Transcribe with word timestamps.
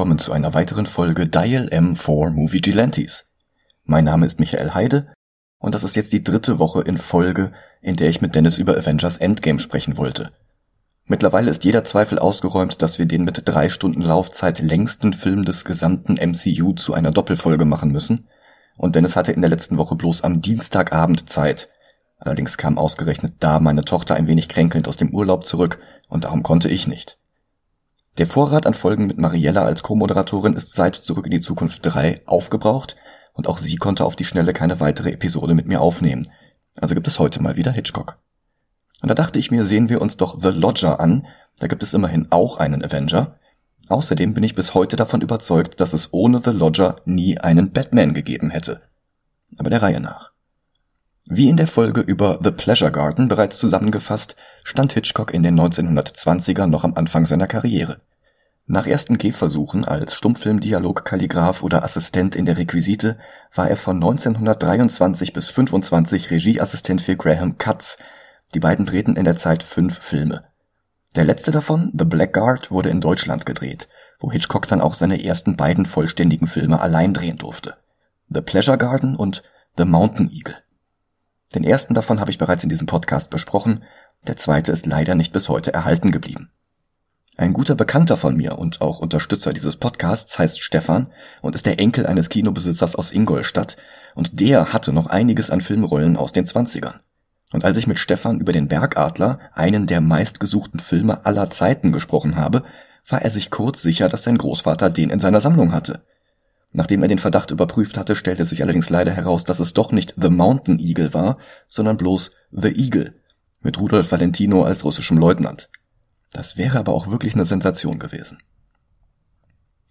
Willkommen 0.00 0.18
zu 0.18 0.32
einer 0.32 0.54
weiteren 0.54 0.86
Folge 0.86 1.28
Dial 1.28 1.68
M4 1.70 2.30
Movie 2.30 2.62
Gelantes. 2.62 3.26
Mein 3.84 4.04
Name 4.04 4.24
ist 4.24 4.40
Michael 4.40 4.72
Heide 4.72 5.12
und 5.58 5.74
das 5.74 5.84
ist 5.84 5.94
jetzt 5.94 6.14
die 6.14 6.24
dritte 6.24 6.58
Woche 6.58 6.80
in 6.80 6.96
Folge, 6.96 7.52
in 7.82 7.96
der 7.96 8.08
ich 8.08 8.22
mit 8.22 8.34
Dennis 8.34 8.56
über 8.56 8.78
Avengers 8.78 9.18
Endgame 9.18 9.58
sprechen 9.58 9.98
wollte. 9.98 10.32
Mittlerweile 11.04 11.50
ist 11.50 11.64
jeder 11.64 11.84
Zweifel 11.84 12.18
ausgeräumt, 12.18 12.80
dass 12.80 12.98
wir 12.98 13.04
den 13.04 13.24
mit 13.24 13.42
drei 13.44 13.68
Stunden 13.68 14.00
Laufzeit 14.00 14.60
längsten 14.60 15.12
Film 15.12 15.44
des 15.44 15.66
gesamten 15.66 16.14
MCU 16.14 16.72
zu 16.72 16.94
einer 16.94 17.10
Doppelfolge 17.10 17.66
machen 17.66 17.90
müssen. 17.90 18.26
Und 18.78 18.96
Dennis 18.96 19.16
hatte 19.16 19.32
in 19.32 19.42
der 19.42 19.50
letzten 19.50 19.76
Woche 19.76 19.96
bloß 19.96 20.24
am 20.24 20.40
Dienstagabend 20.40 21.28
Zeit. 21.28 21.68
Allerdings 22.16 22.56
kam 22.56 22.78
ausgerechnet 22.78 23.34
da 23.40 23.60
meine 23.60 23.84
Tochter 23.84 24.14
ein 24.14 24.28
wenig 24.28 24.48
kränkelnd 24.48 24.88
aus 24.88 24.96
dem 24.96 25.10
Urlaub 25.10 25.44
zurück 25.44 25.78
und 26.08 26.24
darum 26.24 26.42
konnte 26.42 26.70
ich 26.70 26.86
nicht. 26.86 27.19
Der 28.20 28.26
Vorrat 28.26 28.66
an 28.66 28.74
Folgen 28.74 29.06
mit 29.06 29.16
Mariella 29.16 29.64
als 29.64 29.82
Co-Moderatorin 29.82 30.52
ist 30.52 30.74
seit 30.74 30.94
Zurück 30.94 31.24
in 31.24 31.30
die 31.30 31.40
Zukunft 31.40 31.80
3 31.84 32.20
aufgebraucht 32.26 32.94
und 33.32 33.46
auch 33.46 33.56
sie 33.56 33.76
konnte 33.76 34.04
auf 34.04 34.14
die 34.14 34.26
Schnelle 34.26 34.52
keine 34.52 34.78
weitere 34.78 35.10
Episode 35.10 35.54
mit 35.54 35.66
mir 35.66 35.80
aufnehmen. 35.80 36.28
Also 36.78 36.94
gibt 36.94 37.08
es 37.08 37.18
heute 37.18 37.40
mal 37.40 37.56
wieder 37.56 37.72
Hitchcock. 37.72 38.18
Und 39.00 39.08
da 39.08 39.14
dachte 39.14 39.38
ich 39.38 39.50
mir, 39.50 39.64
sehen 39.64 39.88
wir 39.88 40.02
uns 40.02 40.18
doch 40.18 40.38
The 40.38 40.50
Lodger 40.50 41.00
an, 41.00 41.28
da 41.60 41.66
gibt 41.66 41.82
es 41.82 41.94
immerhin 41.94 42.26
auch 42.28 42.58
einen 42.58 42.84
Avenger. 42.84 43.38
Außerdem 43.88 44.34
bin 44.34 44.44
ich 44.44 44.54
bis 44.54 44.74
heute 44.74 44.96
davon 44.96 45.22
überzeugt, 45.22 45.80
dass 45.80 45.94
es 45.94 46.12
ohne 46.12 46.42
The 46.44 46.50
Lodger 46.50 46.96
nie 47.06 47.38
einen 47.38 47.72
Batman 47.72 48.12
gegeben 48.12 48.50
hätte. 48.50 48.82
Aber 49.56 49.70
der 49.70 49.80
Reihe 49.80 50.00
nach. 50.00 50.32
Wie 51.24 51.48
in 51.48 51.56
der 51.56 51.68
Folge 51.68 52.02
über 52.02 52.38
The 52.44 52.50
Pleasure 52.50 52.92
Garden 52.92 53.28
bereits 53.28 53.56
zusammengefasst, 53.56 54.36
stand 54.62 54.92
Hitchcock 54.92 55.32
in 55.32 55.42
den 55.42 55.58
1920er 55.58 56.66
noch 56.66 56.84
am 56.84 56.92
Anfang 56.96 57.24
seiner 57.24 57.46
Karriere. 57.46 58.02
Nach 58.72 58.86
ersten 58.86 59.18
Gehversuchen 59.18 59.84
als 59.84 60.14
Stummfilmdialogkalligraph 60.14 61.64
oder 61.64 61.82
Assistent 61.82 62.36
in 62.36 62.46
der 62.46 62.56
Requisite 62.56 63.18
war 63.52 63.68
er 63.68 63.76
von 63.76 63.96
1923 63.96 65.32
bis 65.32 65.50
25 65.50 66.30
Regieassistent 66.30 67.00
für 67.02 67.16
Graham 67.16 67.58
Cutts. 67.58 67.98
Die 68.54 68.60
beiden 68.60 68.86
drehten 68.86 69.16
in 69.16 69.24
der 69.24 69.36
Zeit 69.36 69.64
fünf 69.64 69.98
Filme. 69.98 70.44
Der 71.16 71.24
letzte 71.24 71.50
davon, 71.50 71.90
The 71.98 72.04
Blackguard, 72.04 72.70
wurde 72.70 72.90
in 72.90 73.00
Deutschland 73.00 73.44
gedreht, 73.44 73.88
wo 74.20 74.30
Hitchcock 74.30 74.68
dann 74.68 74.80
auch 74.80 74.94
seine 74.94 75.24
ersten 75.24 75.56
beiden 75.56 75.84
vollständigen 75.84 76.46
Filme 76.46 76.78
allein 76.78 77.12
drehen 77.12 77.38
durfte. 77.38 77.74
The 78.28 78.40
Pleasure 78.40 78.78
Garden 78.78 79.16
und 79.16 79.42
The 79.78 79.84
Mountain 79.84 80.30
Eagle. 80.30 80.58
Den 81.56 81.64
ersten 81.64 81.94
davon 81.94 82.20
habe 82.20 82.30
ich 82.30 82.38
bereits 82.38 82.62
in 82.62 82.70
diesem 82.70 82.86
Podcast 82.86 83.30
besprochen, 83.30 83.82
der 84.28 84.36
zweite 84.36 84.70
ist 84.70 84.86
leider 84.86 85.16
nicht 85.16 85.32
bis 85.32 85.48
heute 85.48 85.74
erhalten 85.74 86.12
geblieben. 86.12 86.52
Ein 87.40 87.54
guter 87.54 87.74
Bekannter 87.74 88.18
von 88.18 88.36
mir 88.36 88.58
und 88.58 88.82
auch 88.82 88.98
Unterstützer 88.98 89.54
dieses 89.54 89.76
Podcasts 89.76 90.38
heißt 90.38 90.62
Stefan 90.62 91.08
und 91.40 91.54
ist 91.54 91.64
der 91.64 91.80
Enkel 91.80 92.04
eines 92.04 92.28
Kinobesitzers 92.28 92.94
aus 92.94 93.12
Ingolstadt 93.12 93.78
und 94.14 94.38
der 94.40 94.74
hatte 94.74 94.92
noch 94.92 95.06
einiges 95.06 95.48
an 95.48 95.62
Filmrollen 95.62 96.18
aus 96.18 96.32
den 96.32 96.44
Zwanzigern. 96.44 97.00
Und 97.54 97.64
als 97.64 97.78
ich 97.78 97.86
mit 97.86 97.98
Stefan 97.98 98.40
über 98.40 98.52
den 98.52 98.68
Bergadler, 98.68 99.38
einen 99.54 99.86
der 99.86 100.02
meistgesuchten 100.02 100.80
Filme 100.80 101.24
aller 101.24 101.48
Zeiten 101.48 101.92
gesprochen 101.92 102.36
habe, 102.36 102.62
war 103.08 103.22
er 103.22 103.30
sich 103.30 103.48
kurz 103.48 103.80
sicher, 103.80 104.10
dass 104.10 104.24
sein 104.24 104.36
Großvater 104.36 104.90
den 104.90 105.08
in 105.08 105.18
seiner 105.18 105.40
Sammlung 105.40 105.72
hatte. 105.72 106.02
Nachdem 106.72 107.00
er 107.00 107.08
den 107.08 107.18
Verdacht 107.18 107.50
überprüft 107.52 107.96
hatte, 107.96 108.16
stellte 108.16 108.44
sich 108.44 108.62
allerdings 108.62 108.90
leider 108.90 109.12
heraus, 109.12 109.44
dass 109.44 109.60
es 109.60 109.72
doch 109.72 109.92
nicht 109.92 110.12
The 110.20 110.28
Mountain 110.28 110.78
Eagle 110.78 111.14
war, 111.14 111.38
sondern 111.68 111.96
bloß 111.96 112.32
The 112.52 112.68
Eagle, 112.68 113.14
mit 113.62 113.80
Rudolf 113.80 114.12
Valentino 114.12 114.62
als 114.62 114.84
russischem 114.84 115.16
Leutnant. 115.16 115.70
Das 116.32 116.56
wäre 116.56 116.78
aber 116.78 116.92
auch 116.92 117.08
wirklich 117.08 117.34
eine 117.34 117.44
Sensation 117.44 117.98
gewesen. 117.98 118.38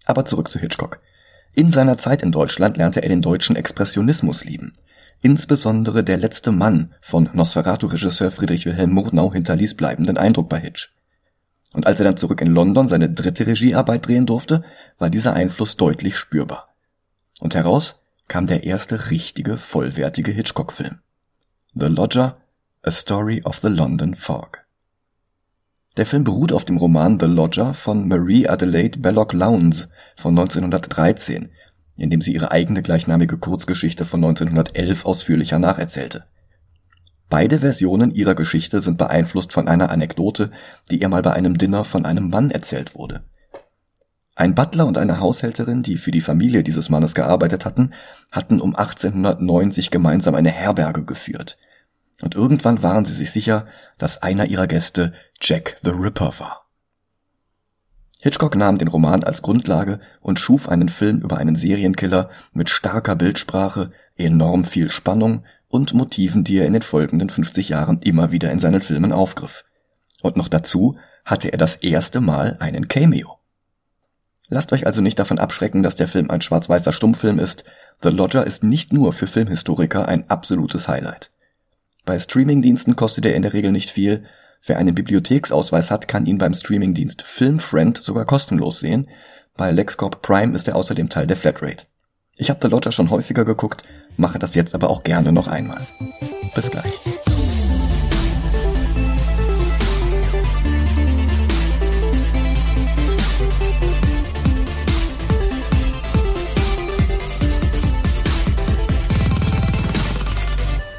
Aber 0.06 0.24
zurück 0.24 0.50
zu 0.50 0.58
Hitchcock. 0.58 1.00
In 1.54 1.70
seiner 1.70 1.98
Zeit 1.98 2.22
in 2.22 2.32
Deutschland 2.32 2.78
lernte 2.78 3.02
er 3.02 3.08
den 3.08 3.22
deutschen 3.22 3.56
Expressionismus 3.56 4.44
lieben. 4.44 4.72
Insbesondere 5.22 6.02
Der 6.02 6.16
letzte 6.16 6.52
Mann 6.52 6.94
von 7.02 7.28
Nosferatu-Regisseur 7.32 8.30
Friedrich 8.30 8.64
Wilhelm 8.64 8.92
Murnau 8.92 9.32
hinterließ 9.32 9.74
bleibenden 9.74 10.16
Eindruck 10.16 10.48
bei 10.48 10.58
Hitch. 10.58 10.94
Und 11.72 11.86
als 11.86 12.00
er 12.00 12.04
dann 12.04 12.16
zurück 12.16 12.40
in 12.40 12.52
London 12.52 12.88
seine 12.88 13.10
dritte 13.10 13.46
Regiearbeit 13.46 14.06
drehen 14.06 14.26
durfte, 14.26 14.64
war 14.98 15.10
dieser 15.10 15.34
Einfluss 15.34 15.76
deutlich 15.76 16.16
spürbar. 16.16 16.74
Und 17.38 17.54
heraus 17.54 18.00
kam 18.28 18.46
der 18.46 18.64
erste 18.64 19.10
richtige, 19.10 19.58
vollwertige 19.58 20.32
Hitchcock-Film. 20.32 21.00
The 21.74 21.86
Lodger, 21.86 22.38
A 22.82 22.90
Story 22.90 23.42
of 23.44 23.60
the 23.62 23.68
London 23.68 24.14
Fog. 24.14 24.64
Der 26.00 26.06
Film 26.06 26.24
beruht 26.24 26.50
auf 26.54 26.64
dem 26.64 26.78
Roman 26.78 27.20
The 27.20 27.26
Lodger 27.26 27.74
von 27.74 28.08
Marie 28.08 28.48
Adelaide 28.48 28.98
Belloc 29.00 29.34
Lowndes 29.34 29.90
von 30.16 30.30
1913, 30.30 31.50
in 31.98 32.08
dem 32.08 32.22
sie 32.22 32.32
ihre 32.32 32.50
eigene 32.50 32.80
gleichnamige 32.80 33.36
Kurzgeschichte 33.36 34.06
von 34.06 34.24
1911 34.24 35.04
ausführlicher 35.04 35.58
nacherzählte. 35.58 36.24
Beide 37.28 37.58
Versionen 37.58 38.12
ihrer 38.12 38.34
Geschichte 38.34 38.80
sind 38.80 38.96
beeinflusst 38.96 39.52
von 39.52 39.68
einer 39.68 39.90
Anekdote, 39.90 40.52
die 40.90 41.02
ihr 41.02 41.10
mal 41.10 41.20
bei 41.20 41.34
einem 41.34 41.58
Dinner 41.58 41.84
von 41.84 42.06
einem 42.06 42.30
Mann 42.30 42.50
erzählt 42.50 42.94
wurde. 42.94 43.20
Ein 44.34 44.54
Butler 44.54 44.86
und 44.86 44.96
eine 44.96 45.20
Haushälterin, 45.20 45.82
die 45.82 45.98
für 45.98 46.12
die 46.12 46.22
Familie 46.22 46.62
dieses 46.62 46.88
Mannes 46.88 47.14
gearbeitet 47.14 47.66
hatten, 47.66 47.92
hatten 48.32 48.62
um 48.62 48.74
1890 48.74 49.90
gemeinsam 49.90 50.34
eine 50.34 50.50
Herberge 50.50 51.04
geführt– 51.04 51.58
und 52.22 52.34
irgendwann 52.34 52.82
waren 52.82 53.04
sie 53.04 53.14
sich 53.14 53.30
sicher, 53.30 53.66
dass 53.98 54.22
einer 54.22 54.46
ihrer 54.46 54.66
Gäste 54.66 55.12
Jack 55.40 55.76
the 55.82 55.90
Ripper 55.90 56.32
war. 56.38 56.66
Hitchcock 58.20 58.54
nahm 58.54 58.76
den 58.76 58.88
Roman 58.88 59.24
als 59.24 59.40
Grundlage 59.40 60.00
und 60.20 60.38
schuf 60.38 60.68
einen 60.68 60.90
Film 60.90 61.20
über 61.20 61.38
einen 61.38 61.56
Serienkiller 61.56 62.28
mit 62.52 62.68
starker 62.68 63.16
Bildsprache, 63.16 63.90
enorm 64.16 64.64
viel 64.64 64.90
Spannung 64.90 65.44
und 65.68 65.94
Motiven, 65.94 66.44
die 66.44 66.58
er 66.58 66.66
in 66.66 66.74
den 66.74 66.82
folgenden 66.82 67.30
50 67.30 67.70
Jahren 67.70 67.98
immer 68.02 68.32
wieder 68.32 68.50
in 68.50 68.58
seinen 68.58 68.82
Filmen 68.82 69.12
aufgriff. 69.12 69.64
Und 70.20 70.36
noch 70.36 70.48
dazu 70.48 70.98
hatte 71.24 71.50
er 71.50 71.58
das 71.58 71.76
erste 71.76 72.20
Mal 72.20 72.58
einen 72.60 72.88
Cameo. 72.88 73.38
Lasst 74.48 74.72
euch 74.72 74.84
also 74.84 75.00
nicht 75.00 75.18
davon 75.18 75.38
abschrecken, 75.38 75.82
dass 75.82 75.94
der 75.94 76.08
Film 76.08 76.30
ein 76.30 76.42
schwarz-weißer 76.42 76.92
Stummfilm 76.92 77.38
ist. 77.38 77.64
The 78.02 78.10
Lodger 78.10 78.46
ist 78.46 78.64
nicht 78.64 78.92
nur 78.92 79.14
für 79.14 79.26
Filmhistoriker 79.26 80.08
ein 80.08 80.28
absolutes 80.28 80.88
Highlight. 80.88 81.30
Bei 82.04 82.18
Streamingdiensten 82.18 82.96
kostet 82.96 83.24
er 83.24 83.34
in 83.34 83.42
der 83.42 83.52
Regel 83.52 83.72
nicht 83.72 83.90
viel. 83.90 84.24
Wer 84.62 84.78
einen 84.78 84.94
Bibliotheksausweis 84.94 85.90
hat, 85.90 86.06
kann 86.06 86.26
ihn 86.26 86.38
beim 86.38 86.52
Streamingdienst 86.52 87.22
Filmfriend 87.22 88.02
sogar 88.02 88.26
kostenlos 88.26 88.80
sehen. 88.80 89.08
Bei 89.56 89.70
LexCorp 89.70 90.22
Prime 90.22 90.54
ist 90.54 90.68
er 90.68 90.76
außerdem 90.76 91.08
Teil 91.08 91.26
der 91.26 91.36
Flatrate. 91.36 91.86
Ich 92.36 92.50
habe 92.50 92.60
The 92.62 92.68
Lodger 92.68 92.92
schon 92.92 93.10
häufiger 93.10 93.44
geguckt, 93.44 93.84
mache 94.16 94.38
das 94.38 94.54
jetzt 94.54 94.74
aber 94.74 94.90
auch 94.90 95.02
gerne 95.02 95.32
noch 95.32 95.48
einmal. 95.48 95.86
Bis 96.54 96.70
gleich. 96.70 96.92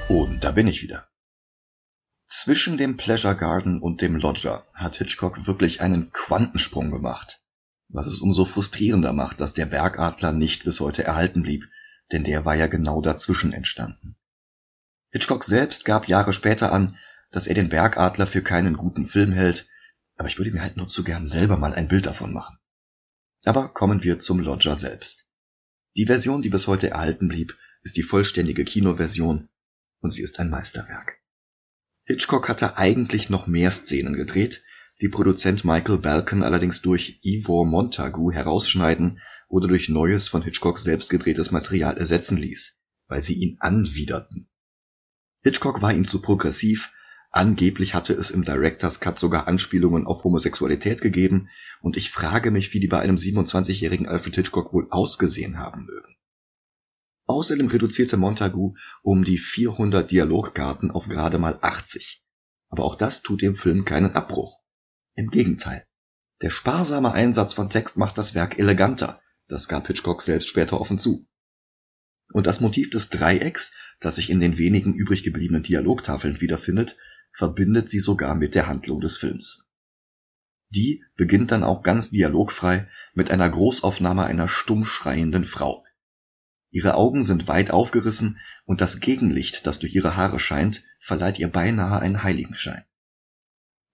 Und 0.07 0.43
da 0.43 0.51
bin 0.51 0.67
ich 0.67 0.81
wieder. 0.83 1.10
Zwischen 2.33 2.77
dem 2.77 2.95
Pleasure 2.95 3.35
Garden 3.35 3.81
und 3.81 3.99
dem 3.99 4.15
Lodger 4.15 4.65
hat 4.73 4.95
Hitchcock 4.95 5.47
wirklich 5.47 5.81
einen 5.81 6.11
Quantensprung 6.11 6.89
gemacht. 6.89 7.41
Was 7.89 8.07
es 8.07 8.21
umso 8.21 8.45
frustrierender 8.45 9.11
macht, 9.11 9.41
dass 9.41 9.53
der 9.53 9.65
Bergadler 9.65 10.31
nicht 10.31 10.63
bis 10.63 10.79
heute 10.79 11.03
erhalten 11.03 11.41
blieb, 11.41 11.67
denn 12.13 12.23
der 12.23 12.45
war 12.45 12.55
ja 12.55 12.67
genau 12.67 13.01
dazwischen 13.01 13.51
entstanden. 13.51 14.15
Hitchcock 15.09 15.43
selbst 15.43 15.83
gab 15.83 16.07
Jahre 16.07 16.31
später 16.31 16.71
an, 16.71 16.97
dass 17.31 17.47
er 17.47 17.53
den 17.53 17.67
Bergadler 17.67 18.25
für 18.25 18.41
keinen 18.41 18.77
guten 18.77 19.05
Film 19.05 19.33
hält, 19.33 19.67
aber 20.15 20.29
ich 20.29 20.37
würde 20.37 20.51
mir 20.51 20.61
halt 20.61 20.77
nur 20.77 20.87
zu 20.87 21.03
gern 21.03 21.27
selber 21.27 21.57
mal 21.57 21.73
ein 21.73 21.89
Bild 21.89 22.05
davon 22.05 22.31
machen. 22.31 22.57
Aber 23.43 23.67
kommen 23.67 24.03
wir 24.03 24.19
zum 24.19 24.39
Lodger 24.39 24.77
selbst. 24.77 25.27
Die 25.97 26.05
Version, 26.05 26.41
die 26.41 26.49
bis 26.49 26.67
heute 26.67 26.91
erhalten 26.91 27.27
blieb, 27.27 27.57
ist 27.81 27.97
die 27.97 28.03
vollständige 28.03 28.63
Kinoversion 28.63 29.49
und 29.99 30.11
sie 30.11 30.21
ist 30.21 30.39
ein 30.39 30.49
Meisterwerk. 30.49 31.20
Hitchcock 32.03 32.49
hatte 32.49 32.77
eigentlich 32.77 33.29
noch 33.29 33.47
mehr 33.47 33.71
Szenen 33.71 34.15
gedreht, 34.15 34.63
die 35.01 35.09
Produzent 35.09 35.65
Michael 35.65 35.97
Balcon 35.97 36.43
allerdings 36.43 36.81
durch 36.81 37.19
Ivor 37.23 37.65
Montagu 37.65 38.31
herausschneiden 38.31 39.19
oder 39.47 39.67
durch 39.67 39.89
neues 39.89 40.27
von 40.27 40.41
Hitchcock 40.41 40.77
selbst 40.79 41.09
gedrehtes 41.09 41.51
Material 41.51 41.97
ersetzen 41.97 42.37
ließ, 42.37 42.77
weil 43.07 43.21
sie 43.21 43.33
ihn 43.33 43.57
anwiderten. 43.59 44.49
Hitchcock 45.43 45.81
war 45.81 45.93
ihm 45.93 46.05
zu 46.05 46.21
progressiv, 46.21 46.91
angeblich 47.31 47.93
hatte 47.93 48.13
es 48.13 48.29
im 48.29 48.43
Director's 48.43 48.99
Cut 48.99 49.17
sogar 49.17 49.47
Anspielungen 49.47 50.05
auf 50.05 50.23
Homosexualität 50.23 51.01
gegeben, 51.01 51.49
und 51.81 51.97
ich 51.97 52.11
frage 52.11 52.51
mich, 52.51 52.73
wie 52.73 52.79
die 52.79 52.87
bei 52.87 52.99
einem 52.99 53.15
27-jährigen 53.15 54.07
Alfred 54.07 54.35
Hitchcock 54.35 54.71
wohl 54.71 54.87
ausgesehen 54.91 55.57
haben 55.57 55.85
mögen. 55.85 56.10
Außerdem 57.31 57.67
reduzierte 57.67 58.17
Montagu 58.17 58.75
um 59.03 59.23
die 59.23 59.37
400 59.37 60.11
Dialogkarten 60.11 60.91
auf 60.91 61.07
gerade 61.07 61.37
mal 61.37 61.57
80. 61.61 62.25
Aber 62.67 62.83
auch 62.83 62.95
das 62.95 63.21
tut 63.21 63.41
dem 63.41 63.55
Film 63.55 63.85
keinen 63.85 64.15
Abbruch. 64.15 64.59
Im 65.15 65.29
Gegenteil. 65.29 65.85
Der 66.41 66.49
sparsame 66.49 67.13
Einsatz 67.13 67.53
von 67.53 67.69
Text 67.69 67.95
macht 67.95 68.17
das 68.17 68.35
Werk 68.35 68.59
eleganter, 68.59 69.21
das 69.47 69.69
gab 69.69 69.87
Hitchcock 69.87 70.21
selbst 70.21 70.49
später 70.49 70.81
offen 70.81 70.99
zu. 70.99 71.25
Und 72.33 72.47
das 72.47 72.59
Motiv 72.59 72.89
des 72.89 73.09
Dreiecks, 73.09 73.73
das 74.01 74.15
sich 74.15 74.29
in 74.29 74.41
den 74.41 74.57
wenigen 74.57 74.93
übrig 74.93 75.23
gebliebenen 75.23 75.63
Dialogtafeln 75.63 76.41
wiederfindet, 76.41 76.97
verbindet 77.31 77.87
sie 77.87 77.99
sogar 77.99 78.35
mit 78.35 78.55
der 78.55 78.67
Handlung 78.67 78.99
des 78.99 79.17
Films. 79.17 79.67
Die 80.69 81.03
beginnt 81.15 81.51
dann 81.51 81.63
auch 81.63 81.81
ganz 81.83 82.09
dialogfrei 82.09 82.89
mit 83.13 83.31
einer 83.31 83.49
Großaufnahme 83.49 84.25
einer 84.25 84.47
stumm 84.47 84.83
schreienden 84.85 85.45
Frau. 85.45 85.85
Ihre 86.71 86.95
Augen 86.95 87.23
sind 87.23 87.47
weit 87.47 87.71
aufgerissen 87.71 88.39
und 88.65 88.81
das 88.81 89.01
Gegenlicht, 89.01 89.67
das 89.67 89.79
durch 89.79 89.93
ihre 89.93 90.15
Haare 90.15 90.39
scheint, 90.39 90.83
verleiht 90.99 91.37
ihr 91.37 91.49
beinahe 91.49 91.99
einen 91.99 92.23
Heiligenschein. 92.23 92.83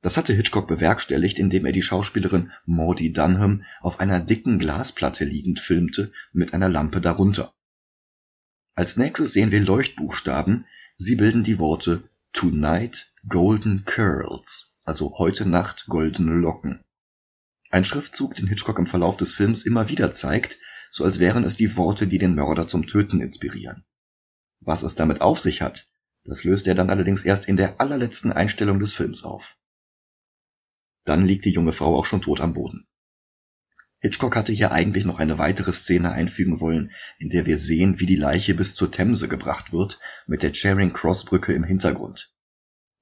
Das 0.01 0.15
hatte 0.15 0.33
Hitchcock 0.33 0.67
bewerkstelligt, 0.67 1.39
indem 1.39 1.65
er 1.65 1.71
die 1.71 1.81
Schauspielerin 1.81 2.51
Maudie 2.65 3.11
Dunham 3.11 3.63
auf 3.81 3.99
einer 3.99 4.19
dicken 4.19 4.59
Glasplatte 4.59 5.25
liegend 5.25 5.59
filmte 5.59 6.11
mit 6.31 6.53
einer 6.53 6.69
Lampe 6.69 7.01
darunter. 7.01 7.53
Als 8.75 8.95
nächstes 8.95 9.33
sehen 9.33 9.49
wir 9.49 9.59
Leuchtbuchstaben, 9.59 10.67
sie 10.97 11.15
bilden 11.15 11.43
die 11.43 11.57
Worte 11.57 12.07
Tonight 12.31 13.11
Golden 13.27 13.85
Curls, 13.85 14.77
also 14.85 15.17
heute 15.17 15.49
Nacht 15.49 15.87
goldene 15.87 16.35
Locken. 16.35 16.83
Ein 17.71 17.83
Schriftzug, 17.83 18.35
den 18.35 18.47
Hitchcock 18.47 18.77
im 18.77 18.85
Verlauf 18.85 19.17
des 19.17 19.33
Films 19.33 19.65
immer 19.65 19.89
wieder 19.89 20.13
zeigt, 20.13 20.59
so 20.89 21.03
als 21.03 21.19
wären 21.19 21.43
es 21.43 21.55
die 21.55 21.75
Worte, 21.77 22.07
die 22.07 22.17
den 22.17 22.35
Mörder 22.35 22.67
zum 22.67 22.87
Töten 22.87 23.21
inspirieren. 23.21 23.85
Was 24.59 24.83
es 24.83 24.95
damit 24.95 25.21
auf 25.21 25.39
sich 25.39 25.61
hat, 25.61 25.87
das 26.23 26.43
löst 26.43 26.67
er 26.67 26.75
dann 26.75 26.89
allerdings 26.89 27.23
erst 27.23 27.47
in 27.47 27.57
der 27.57 27.79
allerletzten 27.79 28.31
Einstellung 28.31 28.79
des 28.79 28.93
Films 28.93 29.23
auf. 29.23 29.57
Dann 31.05 31.25
liegt 31.25 31.45
die 31.45 31.51
junge 31.51 31.73
Frau 31.73 31.97
auch 31.97 32.05
schon 32.05 32.21
tot 32.21 32.41
am 32.41 32.53
Boden. 32.53 32.85
Hitchcock 33.99 34.35
hatte 34.35 34.51
hier 34.51 34.71
eigentlich 34.71 35.05
noch 35.05 35.19
eine 35.19 35.39
weitere 35.39 35.71
Szene 35.71 36.11
einfügen 36.11 36.59
wollen, 36.59 36.91
in 37.17 37.29
der 37.29 37.45
wir 37.45 37.57
sehen, 37.57 37.99
wie 37.99 38.05
die 38.05 38.15
Leiche 38.15 38.53
bis 38.53 38.75
zur 38.75 38.91
Themse 38.91 39.27
gebracht 39.27 39.73
wird, 39.73 39.99
mit 40.27 40.43
der 40.43 40.53
Charing 40.53 40.93
Cross 40.93 41.25
Brücke 41.25 41.53
im 41.53 41.63
Hintergrund. 41.63 42.31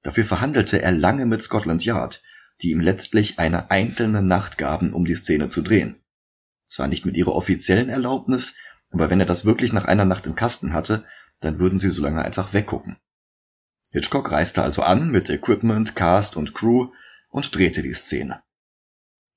Dafür 0.02 0.24
verhandelte 0.24 0.80
er 0.80 0.92
lange 0.92 1.26
mit 1.26 1.42
Scotland 1.42 1.84
Yard, 1.84 2.22
die 2.62 2.70
ihm 2.70 2.80
letztlich 2.80 3.38
eine 3.38 3.70
einzelne 3.70 4.22
Nacht 4.22 4.56
gaben, 4.56 4.94
um 4.94 5.04
die 5.04 5.16
Szene 5.16 5.48
zu 5.48 5.60
drehen. 5.62 6.00
Zwar 6.66 6.88
nicht 6.88 7.06
mit 7.06 7.16
ihrer 7.16 7.34
offiziellen 7.34 7.88
Erlaubnis, 7.88 8.54
aber 8.90 9.10
wenn 9.10 9.20
er 9.20 9.26
das 9.26 9.44
wirklich 9.44 9.72
nach 9.72 9.84
einer 9.84 10.04
Nacht 10.04 10.26
im 10.26 10.34
Kasten 10.34 10.72
hatte, 10.72 11.04
dann 11.40 11.58
würden 11.58 11.78
sie 11.78 11.90
so 11.90 12.02
lange 12.02 12.24
einfach 12.24 12.52
weggucken. 12.52 12.96
Hitchcock 13.92 14.32
reiste 14.32 14.62
also 14.62 14.82
an 14.82 15.10
mit 15.10 15.30
Equipment, 15.30 15.94
Cast 15.94 16.36
und 16.36 16.54
Crew 16.54 16.88
und 17.30 17.54
drehte 17.54 17.82
die 17.82 17.94
Szene. 17.94 18.42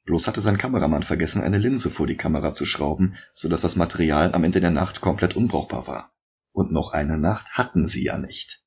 Bloß 0.06 0.28
hatte 0.28 0.42
sein 0.42 0.58
Kameramann 0.58 1.04
vergessen, 1.04 1.44
eine 1.44 1.60
Linse 1.60 1.90
vor 1.90 2.08
die 2.08 2.18
Kamera 2.18 2.52
zu 2.54 2.66
schrauben, 2.66 3.16
so 3.34 3.48
dass 3.48 3.62
das 3.62 3.76
Material 3.76 4.34
am 4.34 4.44
Ende 4.44 4.60
der 4.60 4.72
Nacht 4.72 5.02
komplett 5.02 5.36
unbrauchbar 5.36 5.88
war. 5.88 6.14
Und 6.52 6.72
noch 6.72 6.94
eine 6.94 7.18
Nacht 7.18 7.52
hatten 7.52 7.86
sie 7.86 8.06
ja 8.06 8.18
nicht. 8.18 8.64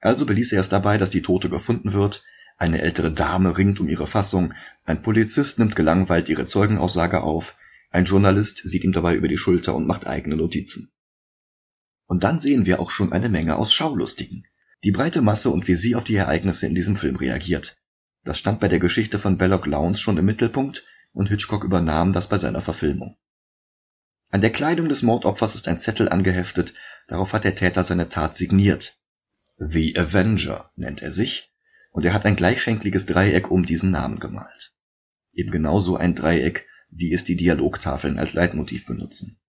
Also 0.00 0.26
beließ 0.26 0.52
er 0.52 0.60
es 0.60 0.68
dabei, 0.68 0.98
dass 0.98 1.10
die 1.10 1.22
Tote 1.22 1.48
gefunden 1.48 1.92
wird, 1.92 2.24
eine 2.62 2.80
ältere 2.80 3.10
Dame 3.10 3.58
ringt 3.58 3.80
um 3.80 3.88
ihre 3.88 4.06
Fassung, 4.06 4.54
ein 4.84 5.02
Polizist 5.02 5.58
nimmt 5.58 5.74
gelangweilt 5.74 6.28
ihre 6.28 6.44
Zeugenaussage 6.44 7.22
auf, 7.22 7.56
ein 7.90 8.04
Journalist 8.04 8.62
sieht 8.64 8.84
ihm 8.84 8.92
dabei 8.92 9.16
über 9.16 9.26
die 9.26 9.36
Schulter 9.36 9.74
und 9.74 9.86
macht 9.86 10.06
eigene 10.06 10.36
Notizen. 10.36 10.92
Und 12.06 12.22
dann 12.22 12.38
sehen 12.38 12.64
wir 12.64 12.78
auch 12.78 12.92
schon 12.92 13.12
eine 13.12 13.28
Menge 13.28 13.56
aus 13.56 13.72
Schaulustigen. 13.72 14.46
Die 14.84 14.92
breite 14.92 15.22
Masse 15.22 15.50
und 15.50 15.66
wie 15.66 15.74
sie 15.74 15.96
auf 15.96 16.04
die 16.04 16.14
Ereignisse 16.14 16.66
in 16.66 16.74
diesem 16.74 16.96
Film 16.96 17.16
reagiert. 17.16 17.76
Das 18.22 18.38
stand 18.38 18.60
bei 18.60 18.68
der 18.68 18.78
Geschichte 18.78 19.18
von 19.18 19.38
Belloc 19.38 19.66
Lowndes 19.66 20.00
schon 20.00 20.16
im 20.16 20.24
Mittelpunkt 20.24 20.84
und 21.12 21.28
Hitchcock 21.28 21.64
übernahm 21.64 22.12
das 22.12 22.28
bei 22.28 22.38
seiner 22.38 22.62
Verfilmung. 22.62 23.16
An 24.30 24.40
der 24.40 24.50
Kleidung 24.50 24.88
des 24.88 25.02
Mordopfers 25.02 25.56
ist 25.56 25.66
ein 25.66 25.78
Zettel 25.78 26.08
angeheftet, 26.08 26.74
darauf 27.08 27.32
hat 27.32 27.42
der 27.42 27.56
Täter 27.56 27.82
seine 27.82 28.08
Tat 28.08 28.36
signiert. 28.36 28.98
The 29.58 29.98
Avenger 29.98 30.70
nennt 30.76 31.02
er 31.02 31.12
sich, 31.12 31.51
und 31.92 32.04
er 32.04 32.12
hat 32.12 32.26
ein 32.26 32.36
gleichschenkliges 32.36 33.06
Dreieck 33.06 33.50
um 33.50 33.64
diesen 33.64 33.90
Namen 33.90 34.18
gemalt. 34.18 34.74
Eben 35.32 35.50
genauso 35.50 35.96
ein 35.96 36.14
Dreieck, 36.14 36.66
wie 36.90 37.12
es 37.12 37.24
die 37.24 37.36
Dialogtafeln 37.36 38.18
als 38.18 38.34
Leitmotiv 38.34 38.86
benutzen. 38.86 39.40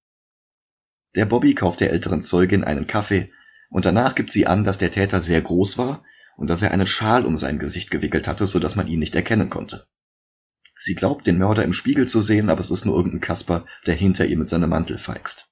Der 1.16 1.25
Bobby 1.25 1.56
kauft 1.56 1.80
der 1.80 1.92
älteren 1.92 2.22
Zeugin 2.22 2.63
einen 2.63 2.88
Kaffee 2.88 3.31
und 3.69 3.86
danach 3.86 4.16
gibt 4.16 4.31
sie 4.31 4.48
an, 4.48 4.63
dass 4.63 4.78
der 4.78 4.92
Täter 4.92 5.19
sehr 5.19 5.42
groß 5.42 5.78
war 5.78 6.04
und 6.38 6.50
dass 6.50 6.62
er 6.62 6.72
einen 6.72 6.88
Schal 6.88 7.25
um 7.25 7.38
sein 7.38 7.60
Gesicht 7.60 7.92
gewickelt 7.92 8.28
hatte, 8.28 8.48
so 8.48 8.60
dass 8.60 8.75
man 8.75 8.88
ihn 8.88 9.00
nicht 9.00 9.16
erkennen 9.16 9.50
konnte. 9.50 9.88
Sie 10.75 10.95
glaubt, 10.95 11.28
den 11.28 11.38
Mörder 11.38 11.63
im 11.63 11.74
Spiegel 11.74 12.07
zu 12.07 12.22
sehen, 12.22 12.50
aber 12.50 12.62
es 12.62 12.72
ist 12.72 12.86
nur 12.86 12.95
irgendein 12.95 13.22
Kasper, 13.22 13.66
der 13.86 13.95
hinter 13.95 14.25
ihr 14.25 14.38
mit 14.38 14.50
seinem 14.50 14.69
Mantel 14.69 14.98
feixt. 14.98 15.50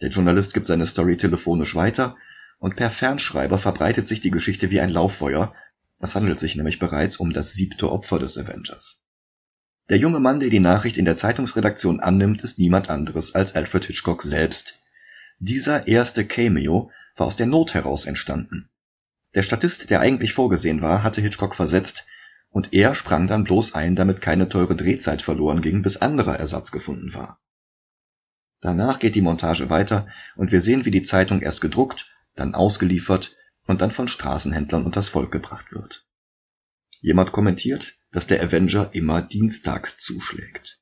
Der 0.00 0.08
Journalist 0.08 0.52
gibt 0.52 0.66
seine 0.66 0.86
Story 0.86 1.16
telefonisch 1.16 1.74
weiter 1.74 2.16
und 2.58 2.76
per 2.76 2.90
Fernschreiber 2.90 3.58
verbreitet 3.58 4.06
sich 4.06 4.20
die 4.20 4.30
Geschichte 4.30 4.70
wie 4.70 4.80
ein 4.80 4.90
Lauffeuer. 4.90 5.54
Es 5.98 6.14
handelt 6.14 6.38
sich 6.38 6.56
nämlich 6.56 6.78
bereits 6.78 7.16
um 7.16 7.32
das 7.32 7.52
siebte 7.52 7.90
Opfer 7.90 8.18
des 8.18 8.36
Avengers. 8.36 9.00
Der 9.88 9.98
junge 9.98 10.20
Mann, 10.20 10.40
der 10.40 10.50
die 10.50 10.60
Nachricht 10.60 10.96
in 10.96 11.04
der 11.04 11.16
Zeitungsredaktion 11.16 12.00
annimmt, 12.00 12.42
ist 12.42 12.58
niemand 12.58 12.90
anderes 12.90 13.34
als 13.34 13.54
Alfred 13.54 13.84
Hitchcock 13.84 14.22
selbst. 14.22 14.78
Dieser 15.38 15.86
erste 15.86 16.26
Cameo 16.26 16.90
war 17.14 17.26
aus 17.26 17.36
der 17.36 17.46
Not 17.46 17.74
heraus 17.74 18.04
entstanden. 18.04 18.68
Der 19.34 19.42
Statist, 19.42 19.90
der 19.90 20.00
eigentlich 20.00 20.32
vorgesehen 20.32 20.82
war, 20.82 21.02
hatte 21.02 21.20
Hitchcock 21.20 21.54
versetzt, 21.54 22.04
und 22.50 22.72
er 22.72 22.94
sprang 22.94 23.26
dann 23.26 23.44
bloß 23.44 23.74
ein, 23.74 23.96
damit 23.96 24.22
keine 24.22 24.48
teure 24.48 24.74
Drehzeit 24.76 25.20
verloren 25.20 25.60
ging, 25.60 25.82
bis 25.82 25.98
anderer 25.98 26.36
Ersatz 26.36 26.72
gefunden 26.72 27.12
war. 27.12 27.38
Danach 28.60 28.98
geht 28.98 29.14
die 29.14 29.20
Montage 29.20 29.68
weiter 29.68 30.08
und 30.36 30.52
wir 30.52 30.62
sehen, 30.62 30.84
wie 30.86 30.90
die 30.90 31.02
Zeitung 31.02 31.42
erst 31.42 31.60
gedruckt, 31.60 32.06
dann 32.34 32.54
ausgeliefert 32.54 33.36
und 33.66 33.80
dann 33.80 33.90
von 33.90 34.08
Straßenhändlern 34.08 34.84
unters 34.84 35.08
Volk 35.08 35.32
gebracht 35.32 35.72
wird. 35.72 36.06
Jemand 37.00 37.32
kommentiert, 37.32 37.94
dass 38.10 38.26
der 38.26 38.42
Avenger 38.42 38.90
immer 38.92 39.22
dienstags 39.22 39.98
zuschlägt. 39.98 40.80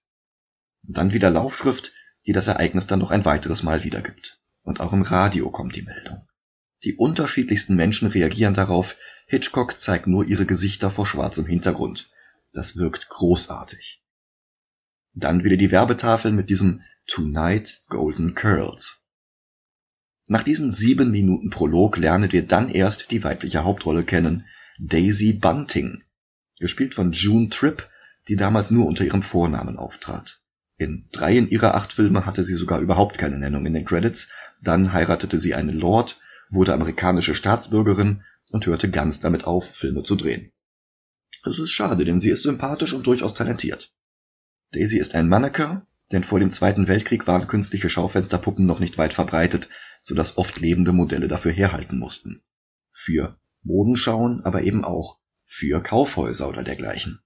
Und 0.87 0.97
dann 0.97 1.13
wieder 1.13 1.31
Laufschrift, 1.31 1.93
die 2.27 2.33
das 2.33 2.47
Ereignis 2.47 2.87
dann 2.87 3.01
noch 3.01 3.11
ein 3.11 3.25
weiteres 3.25 3.63
Mal 3.63 3.85
wiedergibt. 3.85 4.41
Und 4.63 4.81
auch 4.81 4.93
im 4.93 5.03
Radio 5.03 5.51
kommt 5.51 5.77
die 5.77 5.83
Meldung. 5.83 6.27
Die 6.85 6.95
unterschiedlichsten 6.95 7.77
Menschen 7.77 8.09
reagieren 8.09 8.55
darauf, 8.55 8.97
Hitchcock 9.27 9.81
zeigt 9.81 10.07
nur 10.07 10.25
ihre 10.25 10.47
Gesichter 10.47 10.91
vor 10.91 11.07
schwarzem 11.07 11.47
Hintergrund. 11.47 12.11
Das 12.53 12.77
wirkt 12.77 13.09
großartig. 13.09 14.05
Dann 15.13 15.45
wieder 15.45 15.57
die 15.57 15.71
Werbetafel 15.71 16.33
mit 16.33 16.51
diesem 16.51 16.83
Tonight 17.07 17.83
Golden 17.89 18.35
Curls. 18.35 19.04
Nach 20.27 20.43
diesen 20.43 20.71
sieben 20.71 21.11
Minuten 21.11 21.51
Prolog 21.51 21.97
lernen 21.97 22.33
wir 22.33 22.47
dann 22.47 22.71
erst 22.71 23.11
die 23.11 23.25
weibliche 23.25 23.65
Hauptrolle 23.65 24.05
kennen, 24.05 24.47
Daisy 24.79 25.35
Bunting, 25.35 26.03
gespielt 26.59 26.95
von 26.95 27.13
June 27.13 27.51
Tripp, 27.51 27.89
die 28.29 28.37
damals 28.37 28.71
nur 28.71 28.87
unter 28.87 29.05
ihrem 29.05 29.23
Vornamen 29.23 29.77
auftrat. 29.77 30.41
In 30.77 31.09
dreien 31.13 31.49
ihrer 31.49 31.75
acht 31.75 31.93
Filme 31.93 32.27
hatte 32.27 32.43
sie 32.43 32.55
sogar 32.55 32.81
überhaupt 32.81 33.19
keine 33.19 33.39
Nennung 33.39 33.67
in 33.67 33.75
den 33.75 33.85
Credits, 33.85 34.29
dann 34.63 34.93
heiratete 34.93 35.39
sie 35.39 35.55
einen 35.55 35.77
Lord 35.77 36.19
wurde 36.51 36.73
amerikanische 36.73 37.35
Staatsbürgerin 37.35 38.23
und 38.53 38.67
hörte 38.67 38.91
ganz 38.91 39.21
damit 39.21 39.45
auf, 39.45 39.75
Filme 39.75 40.03
zu 40.03 40.17
drehen. 40.17 40.53
Das 41.43 41.59
ist 41.59 41.73
schade, 41.73 42.05
denn 42.05 42.21
sie 42.21 42.31
ist 42.31 42.43
sympathisch 42.43 42.93
und 42.93 43.07
durchaus 43.07 43.35
talentiert. 43.35 43.93
Daisy 44.73 44.99
ist 44.99 45.15
ein 45.15 45.29
Mannequin, 45.29 45.83
denn 46.13 46.25
vor 46.25 46.41
dem 46.41 46.51
Zweiten 46.51 46.89
Weltkrieg 46.89 47.27
waren 47.27 47.47
künstliche 47.47 47.91
Schaufensterpuppen 47.91 48.67
noch 48.67 48.81
nicht 48.81 48.99
weit 48.99 49.13
verbreitet, 49.13 49.69
so 50.05 50.15
dass 50.15 50.39
oft 50.39 50.61
lebende 50.61 50.93
Modelle 50.93 51.27
dafür 51.27 51.51
herhalten 51.51 51.99
mussten. 51.99 52.43
Für 52.93 53.41
Modenschauen, 53.63 54.45
aber 54.45 54.63
eben 54.63 54.85
auch 54.85 55.19
für 55.45 55.83
Kaufhäuser 55.83 56.49
oder 56.49 56.63
dergleichen. 56.63 57.21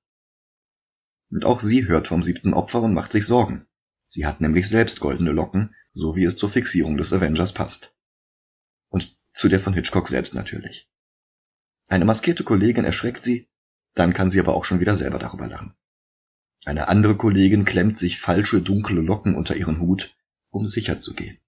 Und 1.31 1.45
auch 1.45 1.61
sie 1.61 1.87
hört 1.87 2.09
vom 2.09 2.23
siebten 2.23 2.55
Opfer 2.55 2.81
und 2.81 2.95
macht 2.95 3.13
sich 3.13 3.27
Sorgen. 3.27 3.67
Sie 4.07 4.25
hat 4.25 4.41
nämlich 4.41 4.69
selbst 4.69 5.01
goldene 5.01 5.33
Locken, 5.33 5.75
so 5.93 6.17
wie 6.17 6.25
es 6.25 6.37
zur 6.37 6.49
Fixierung 6.49 6.97
des 6.97 7.13
Avengers 7.13 7.53
passt 7.53 7.95
und 8.89 9.17
zu 9.33 9.49
der 9.49 9.61
von 9.61 9.75
Hitchcock 9.75 10.09
selbst 10.09 10.35
natürlich. 10.35 10.89
Eine 11.89 12.05
maskierte 12.05 12.45
Kollegin 12.45 12.85
erschreckt 12.85 13.23
sie, 13.23 13.49
dann 13.95 14.13
kann 14.13 14.31
sie 14.31 14.41
aber 14.41 14.55
auch 14.55 14.65
schon 14.65 14.81
wieder 14.81 14.97
selber 14.97 15.19
darüber 15.19 15.47
lachen. 15.47 15.75
Eine 16.65 16.89
andere 16.89 17.17
Kollegin 17.17 17.65
klemmt 17.65 17.99
sich 17.99 18.19
falsche 18.19 18.61
dunkle 18.61 19.01
Locken 19.01 19.35
unter 19.35 19.57
ihren 19.57 19.81
Hut, 19.81 20.17
um 20.51 20.67
sicher 20.67 20.99
zu 20.99 21.15
gehen. 21.15 21.39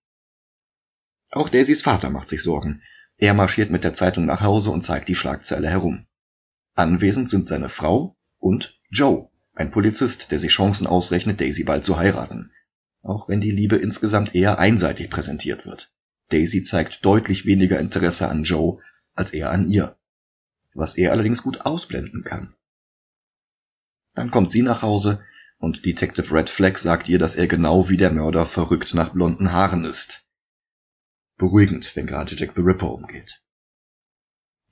Auch 1.30 1.49
Daisys 1.49 1.82
Vater 1.82 2.10
macht 2.10 2.28
sich 2.28 2.42
Sorgen. 2.42 2.82
Er 3.16 3.34
marschiert 3.34 3.70
mit 3.70 3.84
der 3.84 3.94
Zeitung 3.94 4.26
nach 4.26 4.40
Hause 4.40 4.70
und 4.70 4.82
zeigt 4.82 5.08
die 5.08 5.14
Schlagzeile 5.14 5.68
herum. 5.68 6.06
Anwesend 6.75 7.28
sind 7.28 7.46
seine 7.46 7.68
Frau 7.68 8.16
und 8.38 8.80
Joe, 8.90 9.28
ein 9.54 9.70
Polizist, 9.70 10.32
der 10.32 10.38
sich 10.38 10.52
Chancen 10.52 10.87
ausrechnet, 10.87 11.40
Daisy 11.40 11.64
bald 11.64 11.84
zu 11.84 11.99
heiraten. 11.99 12.52
Auch 13.02 13.28
wenn 13.28 13.40
die 13.40 13.50
Liebe 13.50 13.76
insgesamt 13.76 14.34
eher 14.34 14.58
einseitig 14.58 15.10
präsentiert 15.10 15.66
wird. 15.66 15.92
Daisy 16.30 16.62
zeigt 16.62 17.04
deutlich 17.04 17.46
weniger 17.46 17.78
Interesse 17.78 18.28
an 18.28 18.44
Joe 18.44 18.80
als 19.14 19.32
er 19.32 19.50
an 19.50 19.68
ihr, 19.68 19.96
was 20.75 20.96
er 20.96 21.12
allerdings 21.12 21.42
gut 21.42 21.62
ausblenden 21.62 22.22
kann. 22.22 22.54
Dann 24.14 24.30
kommt 24.30 24.50
sie 24.50 24.62
nach 24.62 24.82
Hause 24.82 25.22
und 25.58 25.84
Detective 25.84 26.34
Red 26.34 26.49
Flag 26.49 26.78
sagt 26.78 27.08
ihr, 27.08 27.18
dass 27.18 27.37
er 27.37 27.46
genau 27.46 27.88
wie 27.88 27.96
der 27.96 28.10
Mörder 28.10 28.46
verrückt 28.46 28.94
nach 28.94 29.10
blonden 29.10 29.52
Haaren 29.52 29.84
ist. 29.84 30.25
Beruhigend, 31.40 31.97
wenn 31.97 32.06
gerade 32.06 32.37
Jack 32.37 32.52
the 32.54 32.61
Ripper 32.61 32.92
umgeht. 32.92 33.42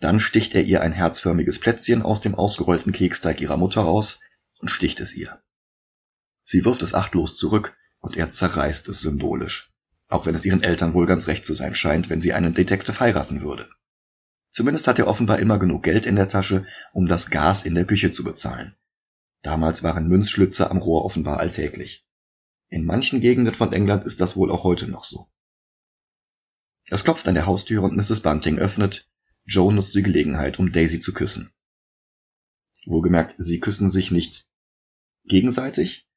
Dann 0.01 0.21
sticht 0.21 0.55
er 0.55 0.65
ihr 0.65 0.83
ein 0.83 0.93
herzförmiges 0.93 1.59
Plätzchen 1.59 2.03
aus 2.03 2.21
dem 2.21 2.35
ausgerollten 2.35 2.93
Keksteig 2.93 3.41
ihrer 3.41 3.57
Mutter 3.57 3.81
raus 3.81 4.21
und 4.61 4.69
sticht 4.69 5.01
es 5.01 5.15
ihr. 5.15 5.43
Sie 6.45 6.67
wirft 6.67 6.83
es 6.83 6.93
achtlos 6.93 7.35
zurück 7.35 7.75
und 8.01 8.19
er 8.19 8.29
zerreißt 8.29 8.87
es 8.89 9.01
symbolisch. 9.01 9.73
Auch 10.11 10.27
wenn 10.27 10.35
es 10.35 10.45
ihren 10.45 10.63
Eltern 10.63 10.93
wohl 10.93 11.07
ganz 11.07 11.27
recht 11.27 11.47
zu 11.47 11.55
sein 11.55 11.75
scheint, 11.75 12.11
wenn 12.11 12.21
sie 12.21 12.35
einen 12.35 12.53
Detective 12.53 13.01
heiraten 13.01 13.41
würde. 13.41 13.67
Zumindest 14.51 14.89
hat 14.89 14.99
er 14.99 15.09
offenbar 15.09 15.39
immer 15.39 15.59
genug 15.59 15.83
Geld 15.85 16.05
in 16.05 16.17
der 16.17 16.29
Tasche, 16.29 16.67
um 16.93 17.07
das 17.07 17.31
Gas 17.31 17.65
in 17.65 17.75
der 17.75 17.87
Küche 17.87 18.13
zu 18.13 18.25
bezahlen. 18.25 18.77
Damals 19.41 19.83
waren 19.83 20.07
Münzschlitze 20.07 20.71
am 20.71 20.77
Rohr 20.77 21.07
offenbar 21.07 21.41
alltäglich. 21.41 22.07
In 22.69 22.85
manchen 22.85 23.23
Gegenden 23.23 23.55
von 23.55 23.73
England 23.73 24.05
ist 24.05 24.21
das 24.21 24.37
wohl 24.37 24.51
auch 24.51 24.65
heute 24.65 24.87
noch 24.87 25.05
so. 25.05 25.31
Es 26.91 27.05
klopft 27.05 27.29
an 27.29 27.35
der 27.35 27.47
Haustür 27.47 27.83
und 27.83 27.97
Mrs. 27.97 28.21
Bunting 28.21 28.59
öffnet. 28.59 29.09
Joe 29.45 29.73
nutzt 29.73 29.95
die 29.95 30.03
Gelegenheit, 30.03 30.59
um 30.59 30.73
Daisy 30.73 31.01
zu 31.01 31.13
küssen. 31.13 31.51
Wohlgemerkt, 32.87 33.35
sie 33.39 33.61
küssen 33.61 33.91
sich 33.91 34.11
nicht 34.11 34.47
gegenseitig, 35.25 36.09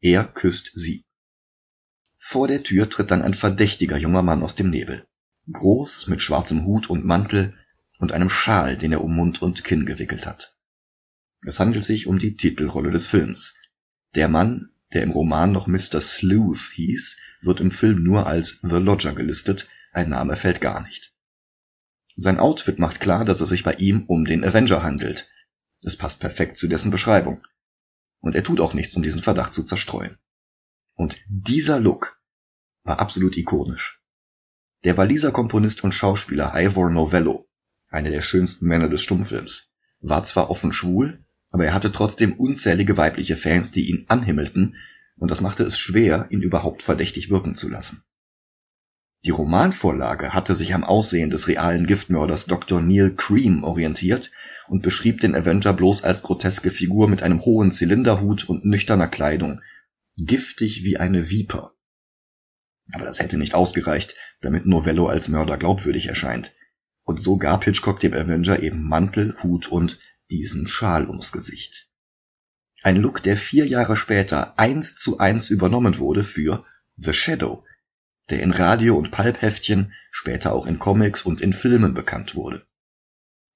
er 0.00 0.24
küsst 0.24 0.70
sie. 0.74 1.04
Vor 2.18 2.46
der 2.46 2.62
Tür 2.62 2.88
tritt 2.88 3.10
dann 3.10 3.22
ein 3.22 3.34
verdächtiger 3.34 3.96
junger 3.96 4.22
Mann 4.22 4.42
aus 4.42 4.54
dem 4.54 4.70
Nebel. 4.70 5.06
Groß, 5.50 6.06
mit 6.06 6.22
schwarzem 6.22 6.64
Hut 6.64 6.88
und 6.88 7.04
Mantel 7.04 7.54
und 7.98 8.12
einem 8.12 8.30
Schal, 8.30 8.76
den 8.76 8.92
er 8.92 9.02
um 9.02 9.14
Mund 9.14 9.42
und 9.42 9.64
Kinn 9.64 9.86
gewickelt 9.86 10.26
hat. 10.26 10.56
Es 11.42 11.58
handelt 11.58 11.82
sich 11.82 12.06
um 12.06 12.18
die 12.18 12.36
Titelrolle 12.36 12.90
des 12.90 13.06
Films. 13.06 13.54
Der 14.14 14.28
Mann, 14.28 14.70
der 14.92 15.02
im 15.02 15.10
Roman 15.10 15.50
noch 15.52 15.66
Mr. 15.66 16.00
Sleuth 16.00 16.72
hieß, 16.74 17.16
wird 17.42 17.60
im 17.60 17.70
Film 17.70 18.02
nur 18.02 18.26
als 18.26 18.60
The 18.62 18.76
Lodger 18.76 19.14
gelistet, 19.14 19.68
ein 19.92 20.08
Name 20.08 20.36
fällt 20.36 20.60
gar 20.60 20.82
nicht. 20.82 21.14
Sein 22.16 22.38
Outfit 22.38 22.78
macht 22.78 23.00
klar, 23.00 23.24
dass 23.24 23.40
es 23.40 23.48
sich 23.48 23.62
bei 23.62 23.74
ihm 23.74 24.04
um 24.06 24.24
den 24.24 24.44
Avenger 24.44 24.82
handelt. 24.82 25.28
Es 25.82 25.96
passt 25.96 26.20
perfekt 26.20 26.56
zu 26.56 26.68
dessen 26.68 26.90
Beschreibung. 26.90 27.42
Und 28.20 28.34
er 28.34 28.44
tut 28.44 28.60
auch 28.60 28.74
nichts, 28.74 28.94
um 28.94 29.02
diesen 29.02 29.22
Verdacht 29.22 29.54
zu 29.54 29.62
zerstreuen. 29.62 30.18
Und 30.94 31.16
dieser 31.28 31.80
Look 31.80 32.20
war 32.82 33.00
absolut 33.00 33.36
ikonisch. 33.36 34.02
Der 34.84 34.96
Waliser 34.96 35.32
Komponist 35.32 35.84
und 35.84 35.92
Schauspieler 35.92 36.52
Ivor 36.54 36.90
Novello, 36.90 37.48
einer 37.88 38.10
der 38.10 38.22
schönsten 38.22 38.66
Männer 38.66 38.88
des 38.88 39.02
Stummfilms, 39.02 39.72
war 40.00 40.24
zwar 40.24 40.50
offen 40.50 40.72
schwul, 40.72 41.24
aber 41.52 41.66
er 41.66 41.74
hatte 41.74 41.92
trotzdem 41.92 42.34
unzählige 42.34 42.96
weibliche 42.96 43.36
Fans, 43.36 43.72
die 43.72 43.88
ihn 43.88 44.04
anhimmelten, 44.08 44.76
und 45.16 45.30
das 45.30 45.40
machte 45.40 45.64
es 45.64 45.78
schwer, 45.78 46.26
ihn 46.30 46.40
überhaupt 46.40 46.82
verdächtig 46.82 47.30
wirken 47.30 47.54
zu 47.56 47.68
lassen. 47.68 48.02
Die 49.24 49.30
Romanvorlage 49.30 50.32
hatte 50.32 50.54
sich 50.56 50.72
am 50.72 50.82
Aussehen 50.82 51.28
des 51.28 51.46
realen 51.46 51.86
Giftmörders 51.86 52.46
Dr. 52.46 52.80
Neil 52.80 53.14
Cream 53.14 53.64
orientiert 53.64 54.30
und 54.68 54.82
beschrieb 54.82 55.20
den 55.20 55.34
Avenger 55.34 55.74
bloß 55.74 56.04
als 56.04 56.22
groteske 56.22 56.70
Figur 56.70 57.06
mit 57.06 57.22
einem 57.22 57.44
hohen 57.44 57.70
Zylinderhut 57.70 58.48
und 58.48 58.64
nüchterner 58.64 59.08
Kleidung, 59.08 59.60
giftig 60.16 60.84
wie 60.84 60.96
eine 60.96 61.28
Viper. 61.28 61.74
Aber 62.92 63.04
das 63.04 63.20
hätte 63.20 63.36
nicht 63.36 63.54
ausgereicht, 63.54 64.14
damit 64.40 64.64
Novello 64.64 65.06
als 65.06 65.28
Mörder 65.28 65.58
glaubwürdig 65.58 66.06
erscheint. 66.06 66.54
Und 67.04 67.20
so 67.20 67.36
gab 67.36 67.64
Hitchcock 67.64 68.00
dem 68.00 68.14
Avenger 68.14 68.62
eben 68.62 68.82
Mantel, 68.82 69.36
Hut 69.42 69.68
und 69.68 69.98
diesen 70.30 70.66
Schal 70.66 71.08
ums 71.08 71.30
Gesicht. 71.30 71.88
Ein 72.82 72.96
Look, 72.96 73.22
der 73.22 73.36
vier 73.36 73.66
Jahre 73.66 73.96
später 73.96 74.58
eins 74.58 74.96
zu 74.96 75.18
eins 75.18 75.50
übernommen 75.50 75.98
wurde 75.98 76.24
für 76.24 76.64
The 76.96 77.12
Shadow, 77.12 77.64
der 78.30 78.40
in 78.40 78.52
Radio- 78.52 78.96
und 78.96 79.10
Pulp-Heftchen, 79.10 79.92
später 80.10 80.52
auch 80.52 80.66
in 80.66 80.78
Comics 80.78 81.22
und 81.22 81.40
in 81.40 81.52
Filmen 81.52 81.94
bekannt 81.94 82.34
wurde. 82.34 82.62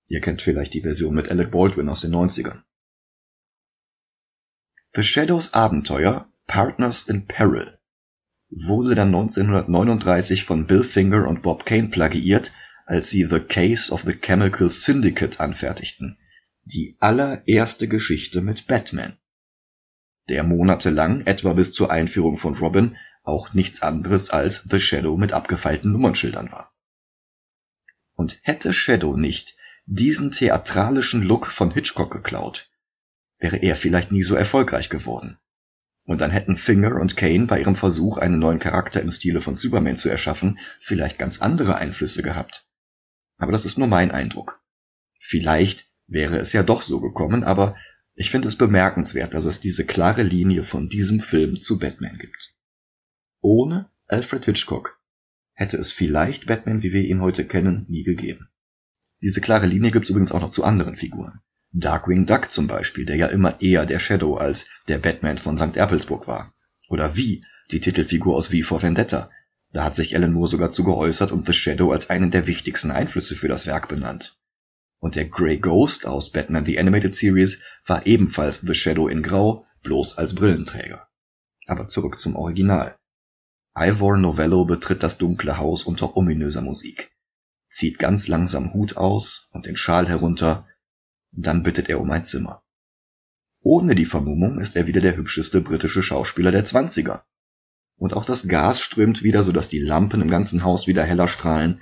Ihr 0.06 0.20
kennt 0.20 0.42
vielleicht 0.42 0.74
die 0.74 0.82
Version 0.82 1.14
mit 1.14 1.30
Alec 1.30 1.50
Baldwin 1.50 1.88
aus 1.88 2.02
den 2.02 2.14
90ern. 2.14 2.62
The 4.94 5.02
Shadows 5.02 5.54
Abenteuer 5.54 6.30
Partners 6.46 7.04
in 7.04 7.26
Peril 7.26 7.78
wurde 8.50 8.94
dann 8.94 9.08
1939 9.08 10.44
von 10.44 10.66
Bill 10.66 10.84
Finger 10.84 11.26
und 11.26 11.42
Bob 11.42 11.66
Kane 11.66 11.88
plagiiert, 11.88 12.52
als 12.86 13.08
sie 13.08 13.24
The 13.24 13.40
Case 13.40 13.90
of 13.90 14.02
the 14.06 14.14
Chemical 14.14 14.70
Syndicate 14.70 15.40
anfertigten, 15.40 16.18
die 16.64 16.96
allererste 17.00 17.88
Geschichte 17.88 18.40
mit 18.42 18.66
Batman, 18.66 19.16
der 20.28 20.44
monatelang, 20.44 21.22
etwa 21.22 21.54
bis 21.54 21.72
zur 21.72 21.90
Einführung 21.90 22.36
von 22.36 22.54
Robin, 22.54 22.96
auch 23.24 23.54
nichts 23.54 23.82
anderes 23.82 24.30
als 24.30 24.66
The 24.70 24.80
Shadow 24.80 25.16
mit 25.16 25.32
abgefeilten 25.32 25.90
Nummernschildern 25.90 26.52
war. 26.52 26.72
Und 28.14 28.38
hätte 28.42 28.72
Shadow 28.72 29.16
nicht 29.16 29.56
diesen 29.86 30.30
theatralischen 30.30 31.22
Look 31.22 31.46
von 31.48 31.72
Hitchcock 31.72 32.12
geklaut, 32.12 32.70
wäre 33.38 33.56
er 33.56 33.76
vielleicht 33.76 34.12
nie 34.12 34.22
so 34.22 34.34
erfolgreich 34.34 34.88
geworden. 34.88 35.38
Und 36.06 36.20
dann 36.20 36.30
hätten 36.30 36.56
Finger 36.56 37.00
und 37.00 37.16
Kane 37.16 37.46
bei 37.46 37.60
ihrem 37.60 37.76
Versuch, 37.76 38.18
einen 38.18 38.38
neuen 38.38 38.58
Charakter 38.58 39.00
im 39.00 39.10
Stile 39.10 39.40
von 39.40 39.56
Superman 39.56 39.96
zu 39.96 40.10
erschaffen, 40.10 40.58
vielleicht 40.78 41.18
ganz 41.18 41.40
andere 41.40 41.76
Einflüsse 41.76 42.22
gehabt. 42.22 42.68
Aber 43.38 43.52
das 43.52 43.64
ist 43.64 43.78
nur 43.78 43.88
mein 43.88 44.10
Eindruck. 44.10 44.62
Vielleicht 45.18 45.86
wäre 46.06 46.36
es 46.38 46.52
ja 46.52 46.62
doch 46.62 46.82
so 46.82 47.00
gekommen, 47.00 47.42
aber 47.42 47.74
ich 48.14 48.30
finde 48.30 48.48
es 48.48 48.56
bemerkenswert, 48.56 49.32
dass 49.32 49.46
es 49.46 49.60
diese 49.60 49.86
klare 49.86 50.22
Linie 50.22 50.62
von 50.62 50.88
diesem 50.88 51.20
Film 51.20 51.60
zu 51.60 51.78
Batman 51.78 52.18
gibt. 52.18 52.54
Ohne 53.46 53.90
Alfred 54.06 54.46
Hitchcock 54.46 54.98
hätte 55.52 55.76
es 55.76 55.92
vielleicht 55.92 56.46
Batman, 56.46 56.82
wie 56.82 56.94
wir 56.94 57.02
ihn 57.02 57.20
heute 57.20 57.44
kennen, 57.44 57.84
nie 57.90 58.02
gegeben. 58.02 58.48
Diese 59.20 59.42
klare 59.42 59.66
Linie 59.66 59.90
gibt 59.90 60.04
es 60.04 60.10
übrigens 60.10 60.32
auch 60.32 60.40
noch 60.40 60.50
zu 60.50 60.64
anderen 60.64 60.96
Figuren. 60.96 61.40
Darkwing 61.70 62.24
Duck 62.24 62.50
zum 62.50 62.68
Beispiel, 62.68 63.04
der 63.04 63.16
ja 63.16 63.26
immer 63.26 63.60
eher 63.60 63.84
der 63.84 63.98
Shadow 63.98 64.36
als 64.36 64.70
der 64.88 64.96
Batman 64.96 65.36
von 65.36 65.58
St. 65.58 65.76
Erpelsburg 65.76 66.26
war. 66.26 66.54
Oder 66.88 67.16
wie, 67.16 67.44
die 67.70 67.80
Titelfigur 67.80 68.34
aus 68.34 68.46
V 68.46 68.62
for 68.62 68.82
Vendetta. 68.82 69.30
Da 69.74 69.84
hat 69.84 69.94
sich 69.94 70.16
Alan 70.16 70.32
Moore 70.32 70.48
sogar 70.48 70.70
zu 70.70 70.82
geäußert 70.82 71.30
und 71.30 71.44
The 71.44 71.52
Shadow 71.52 71.92
als 71.92 72.08
einen 72.08 72.30
der 72.30 72.46
wichtigsten 72.46 72.90
Einflüsse 72.90 73.36
für 73.36 73.48
das 73.48 73.66
Werk 73.66 73.88
benannt. 73.88 74.38
Und 75.00 75.16
der 75.16 75.26
Grey 75.26 75.58
Ghost 75.58 76.06
aus 76.06 76.32
Batman 76.32 76.64
The 76.64 76.78
Animated 76.78 77.14
Series 77.14 77.58
war 77.84 78.06
ebenfalls 78.06 78.62
The 78.62 78.74
Shadow 78.74 79.06
in 79.06 79.22
Grau, 79.22 79.66
bloß 79.82 80.16
als 80.16 80.34
Brillenträger. 80.34 81.08
Aber 81.66 81.88
zurück 81.88 82.18
zum 82.18 82.36
Original. 82.36 82.96
Ivor 83.76 84.16
Novello 84.18 84.64
betritt 84.64 85.02
das 85.02 85.18
dunkle 85.18 85.58
Haus 85.58 85.82
unter 85.82 86.16
ominöser 86.16 86.60
Musik, 86.60 87.10
zieht 87.68 87.98
ganz 87.98 88.28
langsam 88.28 88.72
Hut 88.72 88.96
aus 88.96 89.48
und 89.50 89.66
den 89.66 89.76
Schal 89.76 90.08
herunter, 90.08 90.68
dann 91.32 91.64
bittet 91.64 91.88
er 91.88 92.00
um 92.00 92.10
ein 92.10 92.24
Zimmer. 92.24 92.62
Ohne 93.62 93.94
die 93.94 94.04
Vermummung 94.04 94.60
ist 94.60 94.76
er 94.76 94.86
wieder 94.86 95.00
der 95.00 95.16
hübscheste 95.16 95.60
britische 95.60 96.02
Schauspieler 96.02 96.52
der 96.52 96.64
Zwanziger. 96.64 97.26
Und 97.96 98.14
auch 98.14 98.24
das 98.24 98.46
Gas 98.46 98.80
strömt 98.80 99.22
wieder, 99.22 99.42
so 99.42 99.50
dass 99.50 99.68
die 99.68 99.80
Lampen 99.80 100.20
im 100.20 100.30
ganzen 100.30 100.62
Haus 100.62 100.86
wieder 100.86 101.02
heller 101.02 101.28
strahlen. 101.28 101.80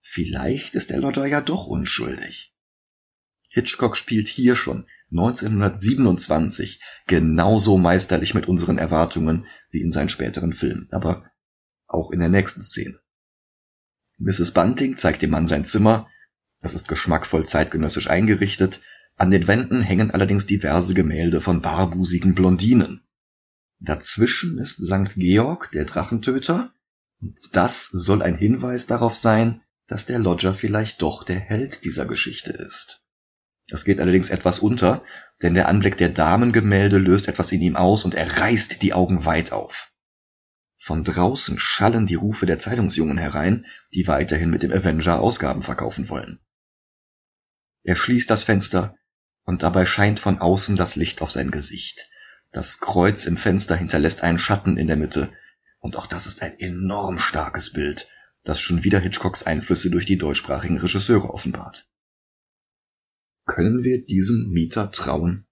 Vielleicht 0.00 0.74
ist 0.74 0.90
der 0.90 0.98
Lodger 0.98 1.26
ja 1.26 1.40
doch 1.40 1.66
unschuldig. 1.66 2.54
Hitchcock 3.50 3.96
spielt 3.96 4.28
hier 4.28 4.56
schon 4.56 4.86
1927 5.10 6.80
genauso 7.06 7.76
meisterlich 7.76 8.34
mit 8.34 8.48
unseren 8.48 8.78
Erwartungen 8.78 9.46
wie 9.70 9.80
in 9.80 9.90
seinen 9.90 10.08
späteren 10.08 10.52
Filmen, 10.52 10.88
aber 10.90 11.30
auch 11.86 12.10
in 12.10 12.20
der 12.20 12.28
nächsten 12.28 12.62
Szene. 12.62 12.98
Mrs. 14.18 14.52
Bunting 14.52 14.96
zeigt 14.96 15.22
dem 15.22 15.30
Mann 15.30 15.46
sein 15.46 15.64
Zimmer, 15.64 16.08
das 16.60 16.74
ist 16.74 16.88
geschmackvoll 16.88 17.46
zeitgenössisch 17.46 18.10
eingerichtet, 18.10 18.80
an 19.16 19.30
den 19.30 19.46
Wänden 19.48 19.82
hängen 19.82 20.10
allerdings 20.10 20.46
diverse 20.46 20.94
Gemälde 20.94 21.40
von 21.40 21.60
barbusigen 21.60 22.34
Blondinen. 22.34 23.02
Dazwischen 23.78 24.58
ist 24.58 24.84
St. 24.84 25.14
Georg, 25.16 25.70
der 25.72 25.84
Drachentöter, 25.84 26.72
und 27.20 27.38
das 27.52 27.86
soll 27.86 28.22
ein 28.22 28.36
Hinweis 28.36 28.86
darauf 28.86 29.14
sein, 29.14 29.62
dass 29.86 30.06
der 30.06 30.18
Lodger 30.18 30.54
vielleicht 30.54 31.02
doch 31.02 31.24
der 31.24 31.40
Held 31.40 31.84
dieser 31.84 32.06
Geschichte 32.06 32.52
ist. 32.52 33.02
Das 33.68 33.84
geht 33.84 34.00
allerdings 34.00 34.30
etwas 34.30 34.58
unter, 34.58 35.02
denn 35.42 35.54
der 35.54 35.68
Anblick 35.68 35.96
der 35.96 36.10
Damengemälde 36.10 36.98
löst 36.98 37.28
etwas 37.28 37.52
in 37.52 37.62
ihm 37.62 37.76
aus 37.76 38.04
und 38.04 38.14
er 38.14 38.38
reißt 38.38 38.82
die 38.82 38.92
Augen 38.92 39.24
weit 39.24 39.52
auf. 39.52 39.92
Von 40.78 41.04
draußen 41.04 41.58
schallen 41.58 42.06
die 42.06 42.14
Rufe 42.14 42.46
der 42.46 42.58
Zeitungsjungen 42.58 43.18
herein, 43.18 43.66
die 43.92 44.06
weiterhin 44.08 44.50
mit 44.50 44.62
dem 44.62 44.72
Avenger 44.72 45.20
Ausgaben 45.20 45.62
verkaufen 45.62 46.08
wollen. 46.08 46.40
Er 47.82 47.96
schließt 47.96 48.28
das 48.30 48.44
Fenster 48.44 48.96
und 49.44 49.62
dabei 49.62 49.86
scheint 49.86 50.20
von 50.20 50.38
außen 50.38 50.76
das 50.76 50.96
Licht 50.96 51.22
auf 51.22 51.30
sein 51.30 51.50
Gesicht. 51.50 52.08
Das 52.50 52.80
Kreuz 52.80 53.26
im 53.26 53.36
Fenster 53.36 53.76
hinterlässt 53.76 54.22
einen 54.22 54.38
Schatten 54.38 54.76
in 54.76 54.86
der 54.86 54.96
Mitte 54.96 55.32
und 55.80 55.96
auch 55.96 56.06
das 56.06 56.26
ist 56.26 56.42
ein 56.42 56.58
enorm 56.58 57.18
starkes 57.18 57.72
Bild, 57.72 58.08
das 58.42 58.60
schon 58.60 58.84
wieder 58.84 58.98
Hitchcocks 58.98 59.42
Einflüsse 59.42 59.90
durch 59.90 60.06
die 60.06 60.18
deutschsprachigen 60.18 60.78
Regisseure 60.78 61.32
offenbart. 61.32 61.88
Können 63.46 63.82
wir 63.82 64.04
diesem 64.04 64.50
Mieter 64.50 64.90
trauen? 64.90 65.46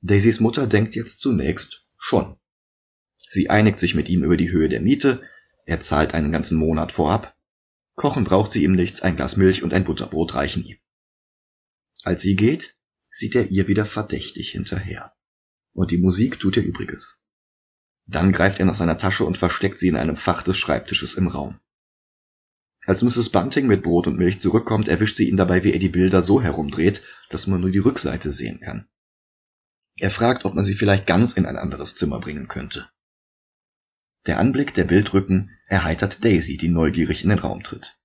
Daisys 0.00 0.40
Mutter 0.40 0.66
denkt 0.66 0.94
jetzt 0.94 1.20
zunächst 1.20 1.86
schon. 1.96 2.36
Sie 3.28 3.50
einigt 3.50 3.78
sich 3.78 3.94
mit 3.94 4.08
ihm 4.08 4.22
über 4.22 4.36
die 4.36 4.50
Höhe 4.50 4.68
der 4.68 4.80
Miete, 4.80 5.22
er 5.66 5.80
zahlt 5.80 6.14
einen 6.14 6.30
ganzen 6.30 6.58
Monat 6.58 6.92
vorab. 6.92 7.36
Kochen 7.94 8.24
braucht 8.24 8.52
sie 8.52 8.64
ihm 8.64 8.72
nichts, 8.72 9.00
ein 9.00 9.16
Glas 9.16 9.36
Milch 9.36 9.62
und 9.62 9.72
ein 9.72 9.84
Butterbrot 9.84 10.34
reichen 10.34 10.64
ihm. 10.64 10.76
Als 12.02 12.22
sie 12.22 12.36
geht, 12.36 12.76
sieht 13.10 13.34
er 13.34 13.50
ihr 13.50 13.68
wieder 13.68 13.86
verdächtig 13.86 14.50
hinterher. 14.50 15.14
Und 15.72 15.90
die 15.90 15.98
Musik 15.98 16.38
tut 16.38 16.56
ihr 16.56 16.64
Übriges. 16.64 17.22
Dann 18.06 18.32
greift 18.32 18.58
er 18.58 18.66
nach 18.66 18.74
seiner 18.74 18.98
Tasche 18.98 19.24
und 19.24 19.38
versteckt 19.38 19.78
sie 19.78 19.88
in 19.88 19.96
einem 19.96 20.16
Fach 20.16 20.42
des 20.42 20.58
Schreibtisches 20.58 21.14
im 21.14 21.28
Raum. 21.28 21.58
Als 22.86 23.02
Mrs. 23.02 23.30
Bunting 23.30 23.66
mit 23.66 23.82
Brot 23.82 24.06
und 24.06 24.18
Milch 24.18 24.40
zurückkommt, 24.40 24.88
erwischt 24.88 25.16
sie 25.16 25.28
ihn 25.28 25.36
dabei, 25.36 25.64
wie 25.64 25.72
er 25.72 25.78
die 25.78 25.88
Bilder 25.88 26.22
so 26.22 26.42
herumdreht, 26.42 27.02
dass 27.30 27.46
man 27.46 27.60
nur 27.60 27.70
die 27.70 27.78
Rückseite 27.78 28.30
sehen 28.30 28.60
kann. 28.60 28.86
Er 29.96 30.10
fragt, 30.10 30.44
ob 30.44 30.54
man 30.54 30.64
sie 30.64 30.74
vielleicht 30.74 31.06
ganz 31.06 31.32
in 31.32 31.46
ein 31.46 31.56
anderes 31.56 31.94
Zimmer 31.94 32.20
bringen 32.20 32.48
könnte. 32.48 32.88
Der 34.26 34.38
Anblick 34.38 34.74
der 34.74 34.84
Bildrücken 34.84 35.50
erheitert 35.66 36.24
Daisy, 36.24 36.56
die 36.56 36.68
neugierig 36.68 37.22
in 37.22 37.30
den 37.30 37.38
Raum 37.38 37.62
tritt. 37.62 37.98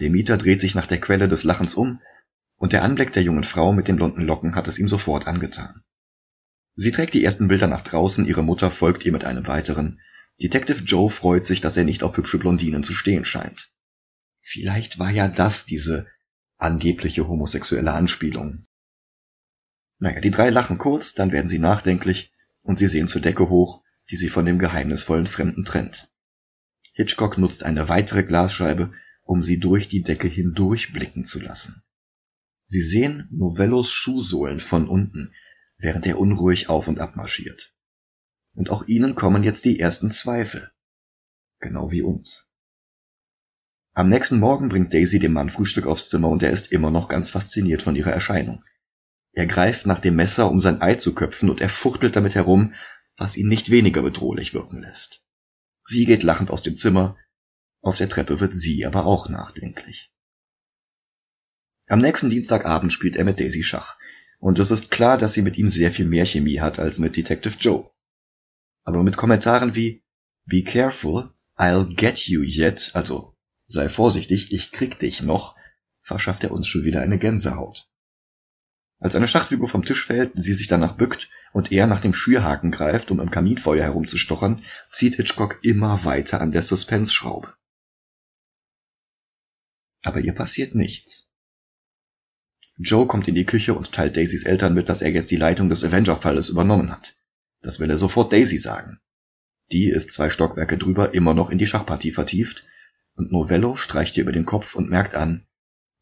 Der 0.00 0.10
Mieter 0.10 0.36
dreht 0.36 0.60
sich 0.60 0.74
nach 0.74 0.86
der 0.86 1.00
Quelle 1.00 1.28
des 1.28 1.44
Lachens 1.44 1.74
um, 1.74 2.00
und 2.56 2.72
der 2.72 2.82
Anblick 2.82 3.12
der 3.12 3.22
jungen 3.22 3.44
Frau 3.44 3.72
mit 3.72 3.86
den 3.86 3.96
blonden 3.96 4.22
Locken 4.22 4.54
hat 4.56 4.66
es 4.66 4.78
ihm 4.78 4.88
sofort 4.88 5.26
angetan. 5.28 5.82
Sie 6.74 6.90
trägt 6.90 7.14
die 7.14 7.24
ersten 7.24 7.48
Bilder 7.48 7.66
nach 7.66 7.82
draußen, 7.82 8.24
ihre 8.24 8.42
Mutter 8.42 8.70
folgt 8.70 9.04
ihr 9.04 9.12
mit 9.12 9.24
einem 9.24 9.46
weiteren. 9.46 10.00
Detective 10.40 10.84
Joe 10.84 11.10
freut 11.10 11.44
sich, 11.44 11.60
dass 11.60 11.76
er 11.76 11.84
nicht 11.84 12.02
auf 12.02 12.16
hübsche 12.16 12.38
Blondinen 12.38 12.84
zu 12.84 12.94
stehen 12.94 13.24
scheint. 13.24 13.70
Vielleicht 14.50 14.98
war 14.98 15.10
ja 15.10 15.28
das 15.28 15.66
diese 15.66 16.06
angebliche 16.56 17.28
homosexuelle 17.28 17.92
Anspielung. 17.92 18.66
Naja, 19.98 20.20
die 20.20 20.30
drei 20.30 20.48
lachen 20.48 20.78
kurz, 20.78 21.12
dann 21.12 21.32
werden 21.32 21.50
sie 21.50 21.58
nachdenklich 21.58 22.32
und 22.62 22.78
sie 22.78 22.88
sehen 22.88 23.08
zur 23.08 23.20
Decke 23.20 23.50
hoch, 23.50 23.84
die 24.08 24.16
sie 24.16 24.30
von 24.30 24.46
dem 24.46 24.58
geheimnisvollen 24.58 25.26
Fremden 25.26 25.66
trennt. 25.66 26.10
Hitchcock 26.94 27.36
nutzt 27.36 27.62
eine 27.62 27.90
weitere 27.90 28.22
Glasscheibe, 28.22 28.90
um 29.22 29.42
sie 29.42 29.60
durch 29.60 29.88
die 29.88 30.00
Decke 30.00 30.28
hindurch 30.28 30.94
blicken 30.94 31.26
zu 31.26 31.40
lassen. 31.40 31.82
Sie 32.64 32.80
sehen 32.80 33.28
Novellos 33.30 33.92
Schuhsohlen 33.92 34.60
von 34.60 34.88
unten, 34.88 35.34
während 35.76 36.06
er 36.06 36.18
unruhig 36.18 36.70
auf 36.70 36.88
und 36.88 37.00
ab 37.00 37.16
marschiert. 37.16 37.74
Und 38.54 38.70
auch 38.70 38.86
ihnen 38.86 39.14
kommen 39.14 39.42
jetzt 39.42 39.66
die 39.66 39.78
ersten 39.78 40.10
Zweifel. 40.10 40.72
Genau 41.60 41.90
wie 41.90 42.00
uns. 42.00 42.47
Am 43.98 44.08
nächsten 44.08 44.38
Morgen 44.38 44.68
bringt 44.68 44.94
Daisy 44.94 45.18
dem 45.18 45.32
Mann 45.32 45.50
Frühstück 45.50 45.88
aufs 45.88 46.08
Zimmer 46.08 46.28
und 46.28 46.44
er 46.44 46.52
ist 46.52 46.70
immer 46.70 46.92
noch 46.92 47.08
ganz 47.08 47.32
fasziniert 47.32 47.82
von 47.82 47.96
ihrer 47.96 48.12
Erscheinung. 48.12 48.62
Er 49.32 49.44
greift 49.44 49.86
nach 49.86 49.98
dem 49.98 50.14
Messer, 50.14 50.48
um 50.52 50.60
sein 50.60 50.80
Ei 50.80 50.94
zu 50.94 51.16
köpfen, 51.16 51.50
und 51.50 51.60
er 51.60 51.68
fuchtelt 51.68 52.14
damit 52.14 52.36
herum, 52.36 52.74
was 53.16 53.36
ihn 53.36 53.48
nicht 53.48 53.72
weniger 53.72 54.02
bedrohlich 54.02 54.54
wirken 54.54 54.82
lässt. 54.82 55.24
Sie 55.84 56.06
geht 56.06 56.22
lachend 56.22 56.52
aus 56.52 56.62
dem 56.62 56.76
Zimmer, 56.76 57.16
auf 57.82 57.96
der 57.96 58.08
Treppe 58.08 58.38
wird 58.38 58.54
sie 58.54 58.86
aber 58.86 59.04
auch 59.04 59.28
nachdenklich. 59.28 60.12
Am 61.88 61.98
nächsten 61.98 62.30
Dienstagabend 62.30 62.92
spielt 62.92 63.16
er 63.16 63.24
mit 63.24 63.40
Daisy 63.40 63.64
Schach, 63.64 63.98
und 64.38 64.60
es 64.60 64.70
ist 64.70 64.92
klar, 64.92 65.18
dass 65.18 65.32
sie 65.32 65.42
mit 65.42 65.58
ihm 65.58 65.68
sehr 65.68 65.90
viel 65.90 66.06
mehr 66.06 66.24
Chemie 66.24 66.60
hat 66.60 66.78
als 66.78 67.00
mit 67.00 67.16
Detective 67.16 67.56
Joe. 67.58 67.90
Aber 68.84 69.02
mit 69.02 69.16
Kommentaren 69.16 69.74
wie 69.74 70.04
Be 70.44 70.62
careful, 70.62 71.30
I'll 71.56 71.92
get 71.96 72.28
you 72.28 72.44
yet, 72.44 72.92
also 72.94 73.34
Sei 73.70 73.90
vorsichtig, 73.90 74.50
ich 74.50 74.72
krieg 74.72 74.98
dich 74.98 75.22
noch, 75.22 75.54
verschafft 76.00 76.42
er 76.42 76.52
uns 76.52 76.66
schon 76.66 76.84
wieder 76.84 77.02
eine 77.02 77.18
Gänsehaut. 77.18 77.86
Als 78.98 79.14
eine 79.14 79.28
Schachfigur 79.28 79.68
vom 79.68 79.84
Tisch 79.84 80.06
fällt, 80.06 80.32
sie 80.34 80.54
sich 80.54 80.68
danach 80.68 80.96
bückt 80.96 81.28
und 81.52 81.70
er 81.70 81.86
nach 81.86 82.00
dem 82.00 82.14
Schürhaken 82.14 82.70
greift, 82.70 83.10
um 83.10 83.20
im 83.20 83.30
Kaminfeuer 83.30 83.84
herumzustochern, 83.84 84.64
zieht 84.90 85.16
Hitchcock 85.16 85.62
immer 85.62 86.04
weiter 86.06 86.40
an 86.40 86.50
der 86.50 86.62
Suspense-Schraube. 86.62 87.54
Aber 90.02 90.20
ihr 90.20 90.32
passiert 90.34 90.74
nichts. 90.74 91.26
Joe 92.78 93.06
kommt 93.06 93.28
in 93.28 93.34
die 93.34 93.44
Küche 93.44 93.74
und 93.74 93.92
teilt 93.92 94.16
Daisys 94.16 94.44
Eltern 94.44 94.72
mit, 94.72 94.88
dass 94.88 95.02
er 95.02 95.10
jetzt 95.10 95.30
die 95.30 95.36
Leitung 95.36 95.68
des 95.68 95.84
Avenger-Falles 95.84 96.48
übernommen 96.48 96.90
hat. 96.90 97.16
Das 97.60 97.80
will 97.80 97.90
er 97.90 97.98
sofort 97.98 98.32
Daisy 98.32 98.58
sagen. 98.58 98.98
Die 99.72 99.90
ist 99.90 100.12
zwei 100.12 100.30
Stockwerke 100.30 100.78
drüber 100.78 101.12
immer 101.12 101.34
noch 101.34 101.50
in 101.50 101.58
die 101.58 101.66
Schachpartie 101.66 102.12
vertieft 102.12 102.64
und 103.18 103.32
Novello 103.32 103.76
streicht 103.76 104.16
ihr 104.16 104.22
über 104.22 104.32
den 104.32 104.44
Kopf 104.44 104.76
und 104.76 104.88
merkt 104.88 105.16
an 105.16 105.44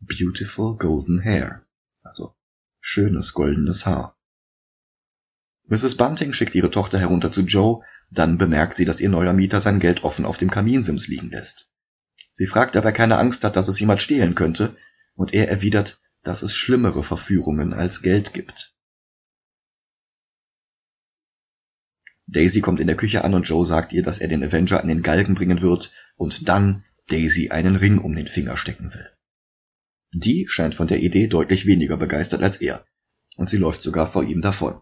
Beautiful 0.00 0.76
Golden 0.76 1.24
Hair, 1.24 1.66
also 2.02 2.36
schönes 2.80 3.32
goldenes 3.32 3.86
Haar. 3.86 4.18
Mrs. 5.64 5.96
Bunting 5.96 6.34
schickt 6.34 6.54
ihre 6.54 6.70
Tochter 6.70 6.98
herunter 6.98 7.32
zu 7.32 7.40
Joe, 7.40 7.82
dann 8.10 8.38
bemerkt 8.38 8.76
sie, 8.76 8.84
dass 8.84 9.00
ihr 9.00 9.08
neuer 9.08 9.32
Mieter 9.32 9.60
sein 9.60 9.80
Geld 9.80 10.04
offen 10.04 10.26
auf 10.26 10.36
dem 10.36 10.50
Kaminsims 10.50 11.08
liegen 11.08 11.30
lässt. 11.30 11.70
Sie 12.32 12.46
fragt, 12.46 12.76
ob 12.76 12.84
er 12.84 12.92
keine 12.92 13.16
Angst 13.16 13.42
hat, 13.42 13.56
dass 13.56 13.66
es 13.66 13.80
jemand 13.80 14.02
stehlen 14.02 14.34
könnte, 14.34 14.76
und 15.14 15.32
er 15.32 15.48
erwidert, 15.48 16.00
dass 16.22 16.42
es 16.42 16.54
schlimmere 16.54 17.02
Verführungen 17.02 17.72
als 17.72 18.02
Geld 18.02 18.34
gibt. 18.34 18.76
Daisy 22.26 22.60
kommt 22.60 22.80
in 22.80 22.86
der 22.86 22.96
Küche 22.96 23.24
an 23.24 23.34
und 23.34 23.48
Joe 23.48 23.64
sagt 23.64 23.92
ihr, 23.94 24.02
dass 24.02 24.18
er 24.18 24.28
den 24.28 24.44
Avenger 24.44 24.82
an 24.82 24.88
den 24.88 25.02
Galgen 25.02 25.34
bringen 25.34 25.62
wird, 25.62 25.92
und 26.16 26.48
dann 26.48 26.84
Daisy 27.08 27.50
einen 27.50 27.76
Ring 27.76 27.98
um 27.98 28.14
den 28.14 28.26
Finger 28.26 28.56
stecken 28.56 28.92
will. 28.94 29.08
Die 30.12 30.46
scheint 30.48 30.74
von 30.74 30.88
der 30.88 31.00
Idee 31.00 31.26
deutlich 31.26 31.66
weniger 31.66 31.96
begeistert 31.96 32.42
als 32.42 32.56
er, 32.56 32.84
und 33.36 33.48
sie 33.48 33.58
läuft 33.58 33.82
sogar 33.82 34.06
vor 34.06 34.24
ihm 34.24 34.40
davon. 34.40 34.80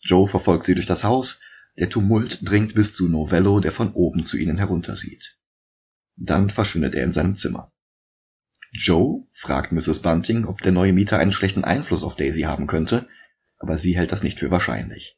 Joe 0.00 0.28
verfolgt 0.28 0.66
sie 0.66 0.74
durch 0.74 0.86
das 0.86 1.04
Haus, 1.04 1.40
der 1.78 1.88
Tumult 1.88 2.48
dringt 2.48 2.74
bis 2.74 2.94
zu 2.94 3.08
Novello, 3.08 3.60
der 3.60 3.72
von 3.72 3.92
oben 3.92 4.24
zu 4.24 4.36
ihnen 4.36 4.58
heruntersieht. 4.58 5.38
Dann 6.16 6.50
verschwindet 6.50 6.94
er 6.94 7.04
in 7.04 7.12
seinem 7.12 7.34
Zimmer. 7.34 7.72
Joe 8.72 9.26
fragt 9.30 9.72
Mrs. 9.72 10.00
Bunting, 10.00 10.44
ob 10.44 10.62
der 10.62 10.72
neue 10.72 10.92
Mieter 10.92 11.18
einen 11.18 11.32
schlechten 11.32 11.64
Einfluss 11.64 12.02
auf 12.02 12.16
Daisy 12.16 12.42
haben 12.42 12.66
könnte, 12.66 13.08
aber 13.58 13.78
sie 13.78 13.96
hält 13.96 14.12
das 14.12 14.22
nicht 14.22 14.38
für 14.38 14.50
wahrscheinlich. 14.50 15.16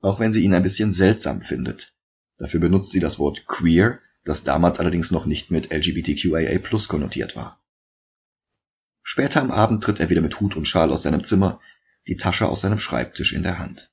Auch 0.00 0.20
wenn 0.20 0.32
sie 0.32 0.42
ihn 0.42 0.54
ein 0.54 0.62
bisschen 0.62 0.90
seltsam 0.90 1.40
findet. 1.40 1.94
Dafür 2.38 2.60
benutzt 2.60 2.90
sie 2.90 3.00
das 3.00 3.18
Wort 3.18 3.46
queer, 3.46 4.00
das 4.24 4.44
damals 4.44 4.78
allerdings 4.78 5.10
noch 5.10 5.26
nicht 5.26 5.50
mit 5.50 5.72
LGBTQIA+ 5.72 6.58
konnotiert 6.88 7.36
war. 7.36 7.60
Später 9.02 9.40
am 9.40 9.50
Abend 9.50 9.82
tritt 9.82 10.00
er 10.00 10.10
wieder 10.10 10.20
mit 10.20 10.40
Hut 10.40 10.56
und 10.56 10.66
Schal 10.66 10.92
aus 10.92 11.02
seinem 11.02 11.24
Zimmer, 11.24 11.60
die 12.06 12.16
Tasche 12.16 12.48
aus 12.48 12.60
seinem 12.60 12.78
Schreibtisch 12.78 13.32
in 13.32 13.42
der 13.42 13.58
Hand. 13.58 13.92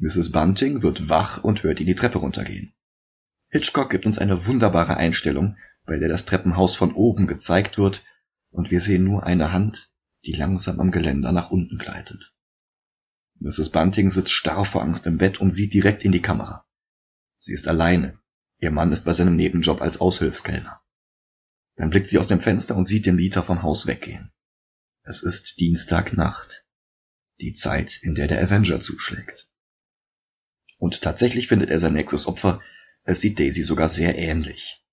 Mrs. 0.00 0.32
Bunting 0.32 0.82
wird 0.82 1.08
wach 1.08 1.44
und 1.44 1.62
hört 1.62 1.80
ihn 1.80 1.86
die 1.86 1.94
Treppe 1.94 2.18
runtergehen. 2.18 2.74
Hitchcock 3.50 3.90
gibt 3.90 4.06
uns 4.06 4.18
eine 4.18 4.46
wunderbare 4.46 4.96
Einstellung, 4.96 5.56
bei 5.84 5.98
der 5.98 6.08
das 6.08 6.24
Treppenhaus 6.24 6.74
von 6.74 6.92
oben 6.92 7.26
gezeigt 7.26 7.78
wird 7.78 8.02
und 8.50 8.70
wir 8.70 8.80
sehen 8.80 9.04
nur 9.04 9.24
eine 9.24 9.52
Hand, 9.52 9.90
die 10.24 10.32
langsam 10.32 10.80
am 10.80 10.90
Geländer 10.90 11.32
nach 11.32 11.50
unten 11.50 11.78
gleitet. 11.78 12.34
Mrs. 13.40 13.70
Bunting 13.70 14.08
sitzt 14.08 14.32
starr 14.32 14.64
vor 14.64 14.82
Angst 14.82 15.06
im 15.06 15.18
Bett 15.18 15.40
und 15.40 15.50
sieht 15.50 15.74
direkt 15.74 16.04
in 16.04 16.12
die 16.12 16.22
Kamera. 16.22 16.64
Sie 17.38 17.52
ist 17.52 17.66
alleine, 17.66 18.18
Ihr 18.62 18.70
Mann 18.70 18.92
ist 18.92 19.04
bei 19.04 19.12
seinem 19.12 19.34
Nebenjob 19.34 19.82
als 19.82 20.00
Aushilfskellner. 20.00 20.80
Dann 21.74 21.90
blickt 21.90 22.06
sie 22.06 22.18
aus 22.18 22.28
dem 22.28 22.38
Fenster 22.38 22.76
und 22.76 22.86
sieht 22.86 23.06
den 23.06 23.16
Mieter 23.16 23.42
vom 23.42 23.62
Haus 23.62 23.88
weggehen. 23.88 24.30
Es 25.02 25.24
ist 25.24 25.58
Dienstagnacht. 25.58 26.64
Die 27.40 27.54
Zeit, 27.54 27.98
in 28.02 28.14
der 28.14 28.28
der 28.28 28.40
Avenger 28.40 28.80
zuschlägt. 28.80 29.50
Und 30.78 31.02
tatsächlich 31.02 31.48
findet 31.48 31.70
er 31.70 31.80
sein 31.80 31.92
nächstes 31.92 32.28
Opfer. 32.28 32.60
Es 33.02 33.20
sieht 33.20 33.40
Daisy 33.40 33.64
sogar 33.64 33.88
sehr 33.88 34.16
ähnlich. 34.16 34.86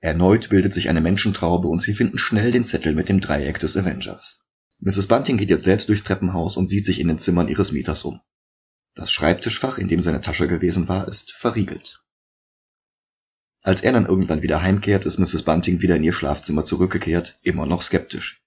Erneut 0.00 0.48
bildet 0.48 0.72
sich 0.72 0.88
eine 0.88 1.02
Menschentraube 1.02 1.68
und 1.68 1.80
sie 1.80 1.92
finden 1.92 2.16
schnell 2.16 2.50
den 2.50 2.64
Zettel 2.64 2.94
mit 2.94 3.10
dem 3.10 3.20
Dreieck 3.20 3.58
des 3.58 3.76
Avengers. 3.76 4.42
Mrs. 4.78 5.06
Bunting 5.06 5.36
geht 5.36 5.50
jetzt 5.50 5.64
selbst 5.64 5.90
durchs 5.90 6.04
Treppenhaus 6.04 6.56
und 6.56 6.66
sieht 6.66 6.86
sich 6.86 6.98
in 6.98 7.08
den 7.08 7.18
Zimmern 7.18 7.48
ihres 7.48 7.72
Mieters 7.72 8.04
um. 8.04 8.22
Das 8.94 9.12
Schreibtischfach, 9.12 9.76
in 9.76 9.88
dem 9.88 10.00
seine 10.00 10.22
Tasche 10.22 10.48
gewesen 10.48 10.88
war, 10.88 11.06
ist 11.08 11.32
verriegelt. 11.32 12.01
Als 13.62 13.82
er 13.82 13.92
dann 13.92 14.06
irgendwann 14.06 14.42
wieder 14.42 14.60
heimkehrt, 14.60 15.06
ist 15.06 15.18
Mrs. 15.18 15.44
Bunting 15.44 15.80
wieder 15.80 15.96
in 15.96 16.04
ihr 16.04 16.12
Schlafzimmer 16.12 16.64
zurückgekehrt, 16.64 17.38
immer 17.42 17.64
noch 17.64 17.82
skeptisch. 17.82 18.44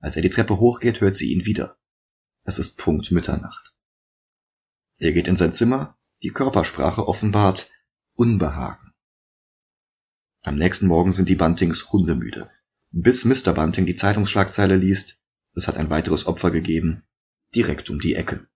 Als 0.00 0.16
er 0.16 0.22
die 0.22 0.30
Treppe 0.30 0.58
hochgeht, 0.58 1.00
hört 1.00 1.14
sie 1.14 1.32
ihn 1.32 1.46
wieder. 1.46 1.78
Es 2.44 2.58
ist 2.58 2.76
Punkt 2.76 3.10
Mitternacht. 3.12 3.74
Er 4.98 5.12
geht 5.12 5.28
in 5.28 5.36
sein 5.36 5.52
Zimmer, 5.52 5.96
die 6.22 6.30
Körpersprache 6.30 7.06
offenbart 7.06 7.70
Unbehagen. 8.14 8.92
Am 10.42 10.56
nächsten 10.56 10.88
Morgen 10.88 11.12
sind 11.12 11.28
die 11.28 11.36
Buntings 11.36 11.90
hundemüde. 11.92 12.48
Bis 12.90 13.24
Mr. 13.24 13.54
Bunting 13.54 13.86
die 13.86 13.94
Zeitungsschlagzeile 13.94 14.76
liest, 14.76 15.18
es 15.54 15.68
hat 15.68 15.76
ein 15.76 15.90
weiteres 15.90 16.26
Opfer 16.26 16.50
gegeben, 16.50 17.04
direkt 17.54 17.88
um 17.88 18.00
die 18.00 18.14
Ecke. 18.14 18.46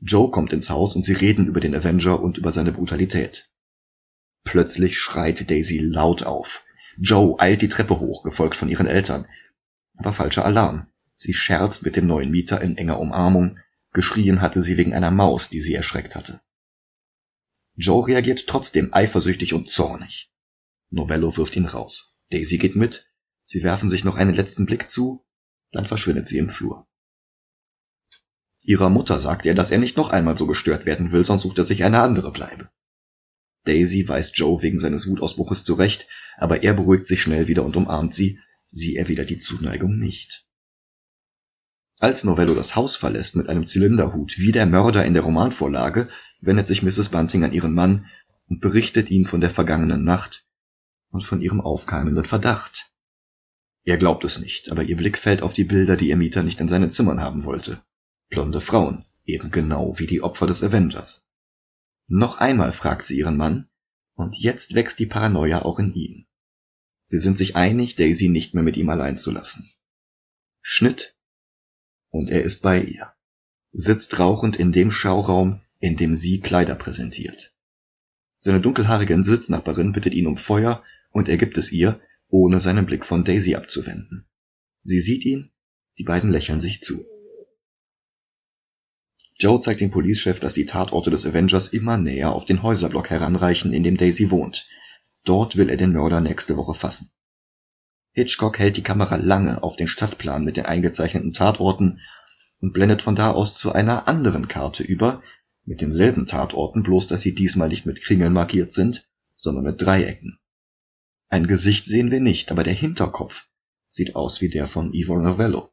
Joe 0.00 0.30
kommt 0.30 0.52
ins 0.52 0.68
Haus 0.68 0.96
und 0.96 1.04
sie 1.04 1.12
reden 1.12 1.46
über 1.46 1.60
den 1.60 1.74
Avenger 1.74 2.20
und 2.20 2.38
über 2.38 2.52
seine 2.52 2.72
Brutalität. 2.72 3.50
Plötzlich 4.44 4.98
schreit 4.98 5.50
Daisy 5.50 5.78
laut 5.78 6.22
auf. 6.24 6.64
Joe 6.98 7.36
eilt 7.38 7.62
die 7.62 7.68
Treppe 7.68 8.00
hoch, 8.00 8.22
gefolgt 8.22 8.56
von 8.56 8.68
ihren 8.68 8.86
Eltern. 8.86 9.26
Aber 9.96 10.12
falscher 10.12 10.44
Alarm. 10.44 10.88
Sie 11.14 11.34
scherzt 11.34 11.84
mit 11.84 11.96
dem 11.96 12.06
neuen 12.06 12.30
Mieter 12.30 12.60
in 12.60 12.76
enger 12.76 12.98
Umarmung. 12.98 13.58
Geschrien 13.92 14.40
hatte 14.40 14.62
sie 14.62 14.76
wegen 14.76 14.94
einer 14.94 15.10
Maus, 15.10 15.50
die 15.50 15.60
sie 15.60 15.74
erschreckt 15.74 16.16
hatte. 16.16 16.40
Joe 17.76 18.06
reagiert 18.06 18.46
trotzdem 18.46 18.92
eifersüchtig 18.92 19.54
und 19.54 19.70
zornig. 19.70 20.32
Novello 20.90 21.36
wirft 21.36 21.56
ihn 21.56 21.66
raus. 21.66 22.14
Daisy 22.30 22.58
geht 22.58 22.76
mit. 22.76 23.10
Sie 23.46 23.62
werfen 23.62 23.90
sich 23.90 24.04
noch 24.04 24.16
einen 24.16 24.34
letzten 24.34 24.66
Blick 24.66 24.88
zu, 24.88 25.24
dann 25.72 25.86
verschwindet 25.86 26.26
sie 26.26 26.38
im 26.38 26.48
Flur. 26.48 26.86
Ihrer 28.62 28.90
Mutter 28.90 29.18
sagt 29.20 29.46
er, 29.46 29.54
dass 29.54 29.70
er 29.70 29.78
nicht 29.78 29.96
noch 29.96 30.10
einmal 30.10 30.36
so 30.36 30.46
gestört 30.46 30.86
werden 30.86 31.12
will, 31.12 31.24
sonst 31.24 31.42
sucht 31.42 31.58
er 31.58 31.64
sich 31.64 31.82
eine 31.82 32.00
andere 32.00 32.30
Bleibe. 32.32 32.70
Daisy 33.64 34.08
weist 34.08 34.36
Joe 34.38 34.62
wegen 34.62 34.78
seines 34.78 35.06
Wutausbruches 35.06 35.64
zurecht, 35.64 36.06
aber 36.38 36.62
er 36.62 36.74
beruhigt 36.74 37.06
sich 37.06 37.22
schnell 37.22 37.48
wieder 37.48 37.64
und 37.64 37.76
umarmt 37.76 38.14
sie. 38.14 38.38
Sie 38.70 38.96
erwidert 38.96 39.30
die 39.30 39.38
Zuneigung 39.38 39.98
nicht. 39.98 40.46
Als 41.98 42.24
Novello 42.24 42.54
das 42.54 42.76
Haus 42.76 42.96
verlässt 42.96 43.36
mit 43.36 43.48
einem 43.48 43.66
Zylinderhut 43.66 44.38
wie 44.38 44.52
der 44.52 44.64
Mörder 44.64 45.04
in 45.04 45.12
der 45.12 45.22
Romanvorlage, 45.22 46.08
wendet 46.40 46.66
sich 46.66 46.82
Mrs. 46.82 47.10
Bunting 47.10 47.44
an 47.44 47.52
ihren 47.52 47.74
Mann 47.74 48.06
und 48.48 48.60
berichtet 48.60 49.10
ihm 49.10 49.26
von 49.26 49.42
der 49.42 49.50
vergangenen 49.50 50.02
Nacht 50.02 50.46
und 51.10 51.22
von 51.22 51.42
ihrem 51.42 51.60
aufkeimenden 51.60 52.24
Verdacht. 52.24 52.90
Er 53.84 53.98
glaubt 53.98 54.24
es 54.24 54.38
nicht, 54.38 54.70
aber 54.70 54.82
ihr 54.82 54.96
Blick 54.96 55.18
fällt 55.18 55.42
auf 55.42 55.52
die 55.52 55.64
Bilder, 55.64 55.96
die 55.96 56.08
ihr 56.08 56.16
Mieter 56.16 56.42
nicht 56.42 56.60
in 56.60 56.68
seinen 56.68 56.90
Zimmern 56.90 57.20
haben 57.20 57.44
wollte. 57.44 57.82
Blonde 58.30 58.60
Frauen, 58.60 59.04
eben 59.24 59.50
genau 59.50 59.98
wie 59.98 60.06
die 60.06 60.22
Opfer 60.22 60.46
des 60.46 60.62
Avengers. 60.62 61.22
Noch 62.12 62.38
einmal 62.38 62.72
fragt 62.72 63.06
sie 63.06 63.16
ihren 63.16 63.36
Mann, 63.36 63.68
und 64.14 64.34
jetzt 64.36 64.74
wächst 64.74 64.98
die 64.98 65.06
Paranoia 65.06 65.62
auch 65.62 65.78
in 65.78 65.94
ihm. 65.94 66.26
Sie 67.04 67.20
sind 67.20 67.38
sich 67.38 67.54
einig, 67.54 67.94
Daisy 67.94 68.28
nicht 68.28 68.52
mehr 68.52 68.64
mit 68.64 68.76
ihm 68.76 68.88
allein 68.88 69.16
zu 69.16 69.30
lassen. 69.30 69.70
Schnitt. 70.60 71.16
Und 72.08 72.28
er 72.28 72.42
ist 72.42 72.62
bei 72.62 72.82
ihr. 72.82 73.12
Sitzt 73.70 74.18
rauchend 74.18 74.56
in 74.56 74.72
dem 74.72 74.90
Schauraum, 74.90 75.60
in 75.78 75.96
dem 75.96 76.16
sie 76.16 76.40
Kleider 76.40 76.74
präsentiert. 76.74 77.54
Seine 78.38 78.60
dunkelhaarige 78.60 79.22
Sitznachbarin 79.22 79.92
bittet 79.92 80.14
ihn 80.14 80.26
um 80.26 80.36
Feuer 80.36 80.82
und 81.10 81.28
er 81.28 81.36
gibt 81.36 81.58
es 81.58 81.70
ihr, 81.70 82.00
ohne 82.26 82.58
seinen 82.60 82.86
Blick 82.86 83.06
von 83.06 83.24
Daisy 83.24 83.54
abzuwenden. 83.54 84.28
Sie 84.82 85.00
sieht 85.00 85.24
ihn, 85.24 85.52
die 85.98 86.04
beiden 86.04 86.32
lächeln 86.32 86.58
sich 86.60 86.80
zu. 86.80 87.06
Joe 89.40 89.58
zeigt 89.58 89.80
dem 89.80 89.90
Polizeichef, 89.90 90.38
dass 90.38 90.52
die 90.52 90.66
Tatorte 90.66 91.10
des 91.10 91.24
Avengers 91.24 91.68
immer 91.68 91.96
näher 91.96 92.32
auf 92.34 92.44
den 92.44 92.62
Häuserblock 92.62 93.08
heranreichen, 93.08 93.72
in 93.72 93.82
dem 93.82 93.96
Daisy 93.96 94.30
wohnt. 94.30 94.68
Dort 95.24 95.56
will 95.56 95.70
er 95.70 95.78
den 95.78 95.92
Mörder 95.92 96.20
nächste 96.20 96.58
Woche 96.58 96.74
fassen. 96.74 97.10
Hitchcock 98.12 98.58
hält 98.58 98.76
die 98.76 98.82
Kamera 98.82 99.16
lange 99.16 99.62
auf 99.62 99.76
den 99.76 99.88
Stadtplan 99.88 100.44
mit 100.44 100.58
den 100.58 100.66
eingezeichneten 100.66 101.32
Tatorten 101.32 102.00
und 102.60 102.74
blendet 102.74 103.00
von 103.00 103.14
da 103.14 103.30
aus 103.30 103.56
zu 103.56 103.72
einer 103.72 104.08
anderen 104.08 104.46
Karte 104.46 104.82
über, 104.82 105.22
mit 105.64 105.80
denselben 105.80 106.26
Tatorten, 106.26 106.82
bloß 106.82 107.06
dass 107.06 107.22
sie 107.22 107.34
diesmal 107.34 107.68
nicht 107.68 107.86
mit 107.86 108.02
Kringeln 108.02 108.34
markiert 108.34 108.74
sind, 108.74 109.08
sondern 109.36 109.64
mit 109.64 109.80
Dreiecken. 109.80 110.38
Ein 111.28 111.46
Gesicht 111.46 111.86
sehen 111.86 112.10
wir 112.10 112.20
nicht, 112.20 112.50
aber 112.50 112.62
der 112.62 112.74
Hinterkopf 112.74 113.46
sieht 113.88 114.16
aus 114.16 114.42
wie 114.42 114.50
der 114.50 114.66
von 114.66 114.92
Ivo 114.92 115.18
Novello. 115.18 115.69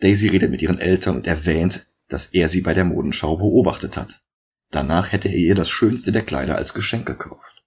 Daisy 0.00 0.28
redet 0.28 0.50
mit 0.50 0.62
ihren 0.62 0.78
Eltern 0.78 1.16
und 1.16 1.26
erwähnt, 1.26 1.86
dass 2.08 2.26
er 2.26 2.48
sie 2.48 2.60
bei 2.60 2.74
der 2.74 2.84
Modenschau 2.84 3.36
beobachtet 3.36 3.96
hat. 3.96 4.22
Danach 4.70 5.12
hätte 5.12 5.28
er 5.28 5.36
ihr 5.36 5.54
das 5.54 5.70
schönste 5.70 6.12
der 6.12 6.22
Kleider 6.22 6.56
als 6.56 6.74
Geschenk 6.74 7.06
gekauft. 7.06 7.64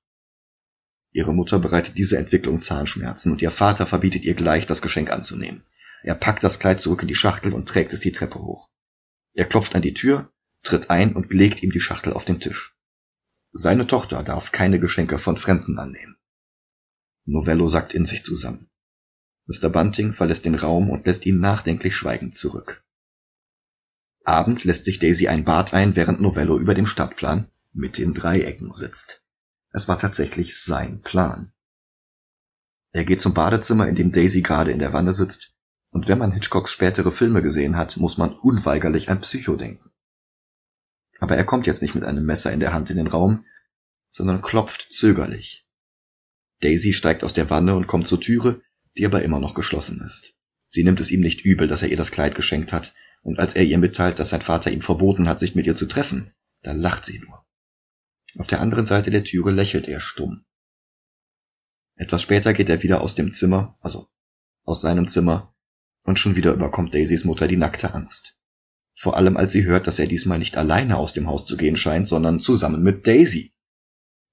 Ihre 1.12 1.34
Mutter 1.34 1.58
bereitet 1.60 1.98
diese 1.98 2.18
Entwicklung 2.18 2.62
Zahnschmerzen 2.62 3.32
und 3.32 3.42
ihr 3.42 3.52
Vater 3.52 3.88
verbietet 3.88 4.24
ihr 4.24 4.36
gleich, 4.36 4.66
das 4.66 4.82
Geschenk 4.82 5.12
anzunehmen. 5.12 5.64
Er 6.04 6.16
packt 6.16 6.44
das 6.44 6.60
Kleid 6.60 6.80
zurück 6.80 7.02
in 7.02 7.08
die 7.08 7.16
Schachtel 7.16 7.54
und 7.54 7.68
trägt 7.68 7.94
es 7.94 8.00
die 8.00 8.12
Treppe 8.12 8.40
hoch. 8.40 8.70
Er 9.34 9.46
klopft 9.46 9.76
an 9.76 9.82
die 9.82 9.94
Tür, 9.94 10.32
tritt 10.64 10.90
ein 10.90 11.16
und 11.16 11.34
legt 11.34 11.64
ihm 11.64 11.72
die 11.72 11.82
Schachtel 11.82 12.14
auf 12.14 12.26
den 12.26 12.40
Tisch. 12.40 12.76
Seine 13.52 13.88
Tochter 13.88 14.22
darf 14.24 14.52
keine 14.52 14.80
Geschenke 14.80 15.18
von 15.18 15.38
Fremden 15.38 15.80
annehmen. 15.80 16.18
Novello 17.26 17.68
sackt 17.68 17.94
in 17.94 18.06
sich 18.06 18.24
zusammen. 18.24 18.70
Mr. 19.48 19.70
Bunting 19.70 20.12
verlässt 20.12 20.46
den 20.46 20.56
Raum 20.56 20.90
und 20.90 21.06
lässt 21.06 21.26
ihn 21.26 21.40
nachdenklich 21.40 21.96
schweigend 21.96 22.36
zurück. 22.36 22.84
Abends 24.24 24.66
lässt 24.66 24.84
sich 24.84 25.00
Daisy 25.00 25.30
ein 25.30 25.46
Bad 25.46 25.74
ein, 25.74 25.96
während 25.96 26.20
Novello 26.20 26.60
über 26.60 26.74
dem 26.74 26.86
Stadtplan 26.86 27.50
mit 27.72 27.98
den 27.98 28.14
Dreiecken 28.14 28.74
sitzt. 28.74 29.24
Es 29.72 29.88
war 29.88 29.98
tatsächlich 29.98 30.60
sein 30.60 31.02
Plan. 31.02 31.54
Er 32.92 33.06
geht 33.06 33.22
zum 33.22 33.34
Badezimmer, 33.34 33.88
in 33.88 33.96
dem 33.96 34.12
Daisy 34.12 34.42
gerade 34.42 34.72
in 34.72 34.80
der 34.80 34.92
Wanne 34.92 35.14
sitzt, 35.14 35.54
und 35.92 36.10
wenn 36.10 36.18
man 36.18 36.32
Hitchcocks 36.32 36.72
spätere 36.72 37.12
Filme 37.12 37.42
gesehen 37.42 37.78
hat, 37.78 37.96
muss 37.98 38.18
man 38.18 38.34
unweigerlich 38.34 39.10
an 39.10 39.22
Psycho 39.22 39.56
denken. 39.56 39.92
Aber 41.20 41.38
er 41.38 41.46
kommt 41.46 41.66
jetzt 41.66 41.82
nicht 41.82 41.96
mit 41.96 42.04
einem 42.04 42.26
Messer 42.26 42.52
in 42.52 42.60
der 42.60 42.74
Hand 42.74 42.90
in 42.90 42.98
den 42.98 43.08
Raum, 43.08 43.46
sondern 44.10 44.42
klopft 44.42 44.88
zögerlich. 44.92 45.66
Daisy 46.62 46.92
steigt 46.92 47.24
aus 47.24 47.34
der 47.34 47.50
Wanne 47.50 47.76
und 47.76 47.88
kommt 47.88 48.08
zur 48.08 48.20
Türe, 48.20 48.62
die 48.98 49.06
aber 49.06 49.22
immer 49.24 49.40
noch 49.40 49.54
geschlossen 49.54 50.02
ist. 50.02 50.34
Sie 50.66 50.84
nimmt 50.84 51.00
es 51.00 51.12
ihm 51.12 51.22
nicht 51.22 51.42
übel, 51.42 51.68
dass 51.68 51.82
er 51.82 51.90
ihr 51.90 51.98
das 51.98 52.12
Kleid 52.12 52.36
geschenkt 52.36 52.74
hat, 52.74 52.94
und 53.22 53.40
als 53.40 53.56
er 53.56 53.64
ihr 53.64 53.78
mitteilt, 53.78 54.20
dass 54.20 54.30
sein 54.30 54.42
Vater 54.42 54.72
ihm 54.72 54.82
verboten 54.82 55.28
hat, 55.28 55.40
sich 55.40 55.56
mit 55.56 55.66
ihr 55.66 55.76
zu 55.76 55.86
treffen, 55.86 56.34
da 56.62 56.72
lacht 56.72 57.06
sie 57.06 57.20
nur. 57.20 57.46
Auf 58.38 58.48
der 58.48 58.62
anderen 58.62 58.86
Seite 58.86 59.12
der 59.12 59.24
Türe 59.24 59.52
lächelt 59.52 59.88
er 59.88 60.00
stumm. 60.00 60.46
Etwas 61.96 62.22
später 62.22 62.54
geht 62.54 62.70
er 62.70 62.84
wieder 62.84 63.02
aus 63.02 63.16
dem 63.16 63.32
Zimmer, 63.32 63.78
also 63.82 64.08
aus 64.64 64.82
seinem 64.82 65.08
Zimmer, 65.08 65.56
und 66.04 66.20
schon 66.20 66.36
wieder 66.36 66.54
überkommt 66.54 66.94
Daisys 66.94 67.26
Mutter 67.26 67.48
die 67.48 67.58
nackte 67.58 67.94
Angst. 67.94 68.38
Vor 68.96 69.16
allem 69.16 69.38
als 69.38 69.52
sie 69.52 69.66
hört, 69.66 69.88
dass 69.88 70.00
er 70.00 70.08
diesmal 70.08 70.40
nicht 70.40 70.58
alleine 70.58 70.98
aus 70.98 71.14
dem 71.14 71.28
Haus 71.28 71.46
zu 71.46 71.58
gehen 71.58 71.76
scheint, 71.76 72.08
sondern 72.08 72.40
zusammen 72.40 72.82
mit 72.82 73.06
Daisy. 73.06 73.54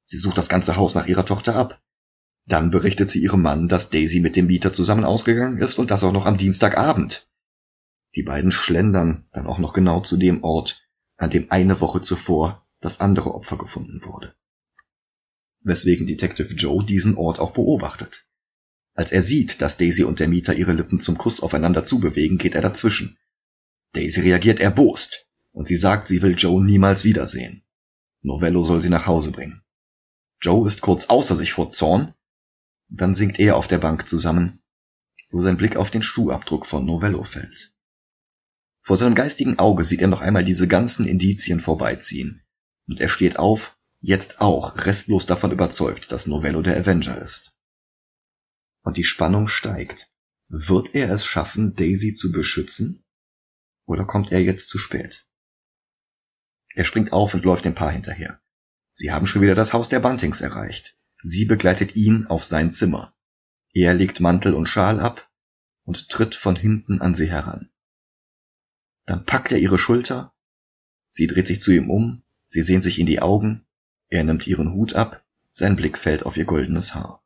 Sie 0.04 0.18
sucht 0.18 0.38
das 0.38 0.48
ganze 0.48 0.76
Haus 0.76 0.94
nach 0.94 1.06
ihrer 1.06 1.26
Tochter 1.26 1.54
ab. 1.54 1.82
Dann 2.46 2.70
berichtet 2.70 3.08
sie 3.08 3.22
ihrem 3.22 3.42
Mann, 3.42 3.68
dass 3.68 3.90
Daisy 3.90 4.20
mit 4.20 4.36
dem 4.36 4.46
Mieter 4.46 4.72
zusammen 4.72 5.04
ausgegangen 5.04 5.58
ist 5.58 5.78
und 5.78 5.90
das 5.90 6.04
auch 6.04 6.12
noch 6.12 6.26
am 6.26 6.36
Dienstagabend. 6.36 7.30
Die 8.14 8.22
beiden 8.22 8.52
schlendern 8.52 9.26
dann 9.32 9.46
auch 9.46 9.58
noch 9.58 9.72
genau 9.72 10.00
zu 10.00 10.16
dem 10.16 10.44
Ort, 10.44 10.86
an 11.16 11.30
dem 11.30 11.50
eine 11.50 11.80
Woche 11.80 12.02
zuvor 12.02 12.66
das 12.80 13.00
andere 13.00 13.34
Opfer 13.34 13.56
gefunden 13.56 14.04
wurde. 14.04 14.34
Weswegen 15.60 16.06
Detective 16.06 16.54
Joe 16.54 16.84
diesen 16.84 17.16
Ort 17.16 17.38
auch 17.38 17.52
beobachtet. 17.52 18.26
Als 18.92 19.10
er 19.10 19.22
sieht, 19.22 19.62
dass 19.62 19.78
Daisy 19.78 20.04
und 20.04 20.20
der 20.20 20.28
Mieter 20.28 20.54
ihre 20.54 20.72
Lippen 20.72 21.00
zum 21.00 21.16
Kuss 21.16 21.40
aufeinander 21.40 21.84
zubewegen, 21.84 22.36
geht 22.36 22.54
er 22.54 22.60
dazwischen. 22.60 23.18
Daisy 23.92 24.20
reagiert 24.20 24.60
erbost 24.60 25.26
und 25.52 25.66
sie 25.66 25.76
sagt, 25.76 26.08
sie 26.08 26.20
will 26.20 26.34
Joe 26.36 26.62
niemals 26.62 27.04
wiedersehen. 27.04 27.64
Novello 28.20 28.62
soll 28.62 28.82
sie 28.82 28.90
nach 28.90 29.06
Hause 29.06 29.32
bringen. 29.32 29.62
Joe 30.40 30.68
ist 30.68 30.82
kurz 30.82 31.06
außer 31.06 31.36
sich 31.36 31.52
vor 31.52 31.70
Zorn 31.70 32.14
dann 32.88 33.14
sinkt 33.14 33.38
er 33.38 33.56
auf 33.56 33.68
der 33.68 33.78
Bank 33.78 34.08
zusammen, 34.08 34.62
wo 35.30 35.42
sein 35.42 35.56
Blick 35.56 35.76
auf 35.76 35.90
den 35.90 36.02
Schuhabdruck 36.02 36.66
von 36.66 36.84
Novello 36.84 37.22
fällt. 37.22 37.74
Vor 38.80 38.96
seinem 38.96 39.14
geistigen 39.14 39.58
Auge 39.58 39.84
sieht 39.84 40.02
er 40.02 40.08
noch 40.08 40.20
einmal 40.20 40.44
diese 40.44 40.68
ganzen 40.68 41.06
Indizien 41.06 41.60
vorbeiziehen, 41.60 42.42
und 42.86 43.00
er 43.00 43.08
steht 43.08 43.38
auf, 43.38 43.78
jetzt 44.00 44.40
auch 44.40 44.76
restlos 44.84 45.24
davon 45.26 45.50
überzeugt, 45.50 46.12
dass 46.12 46.26
Novello 46.26 46.60
der 46.60 46.76
Avenger 46.76 47.16
ist. 47.20 47.54
Und 48.82 48.98
die 48.98 49.04
Spannung 49.04 49.48
steigt. 49.48 50.10
Wird 50.48 50.94
er 50.94 51.10
es 51.10 51.24
schaffen, 51.24 51.74
Daisy 51.74 52.14
zu 52.14 52.30
beschützen? 52.30 53.02
Oder 53.86 54.04
kommt 54.04 54.30
er 54.30 54.42
jetzt 54.42 54.68
zu 54.68 54.76
spät? 54.76 55.26
Er 56.74 56.84
springt 56.84 57.12
auf 57.12 57.32
und 57.32 57.44
läuft 57.44 57.64
dem 57.64 57.74
Paar 57.74 57.90
hinterher. 57.90 58.40
Sie 58.92 59.10
haben 59.10 59.26
schon 59.26 59.40
wieder 59.40 59.54
das 59.54 59.72
Haus 59.72 59.88
der 59.88 60.00
Buntings 60.00 60.42
erreicht. 60.42 60.98
Sie 61.26 61.46
begleitet 61.46 61.96
ihn 61.96 62.26
auf 62.26 62.44
sein 62.44 62.70
Zimmer. 62.70 63.16
Er 63.72 63.94
legt 63.94 64.20
Mantel 64.20 64.52
und 64.52 64.68
Schal 64.68 65.00
ab 65.00 65.32
und 65.84 66.10
tritt 66.10 66.34
von 66.34 66.54
hinten 66.54 67.00
an 67.00 67.14
sie 67.14 67.30
heran. 67.30 67.70
Dann 69.06 69.24
packt 69.24 69.50
er 69.50 69.58
ihre 69.58 69.78
Schulter, 69.78 70.34
sie 71.10 71.26
dreht 71.26 71.46
sich 71.46 71.62
zu 71.62 71.72
ihm 71.72 71.90
um, 71.90 72.22
sie 72.44 72.62
sehen 72.62 72.82
sich 72.82 72.98
in 72.98 73.06
die 73.06 73.22
Augen, 73.22 73.66
er 74.08 74.22
nimmt 74.22 74.46
ihren 74.46 74.74
Hut 74.74 74.92
ab, 74.92 75.26
sein 75.50 75.76
Blick 75.76 75.96
fällt 75.96 76.26
auf 76.26 76.36
ihr 76.36 76.44
goldenes 76.44 76.94
Haar. 76.94 77.24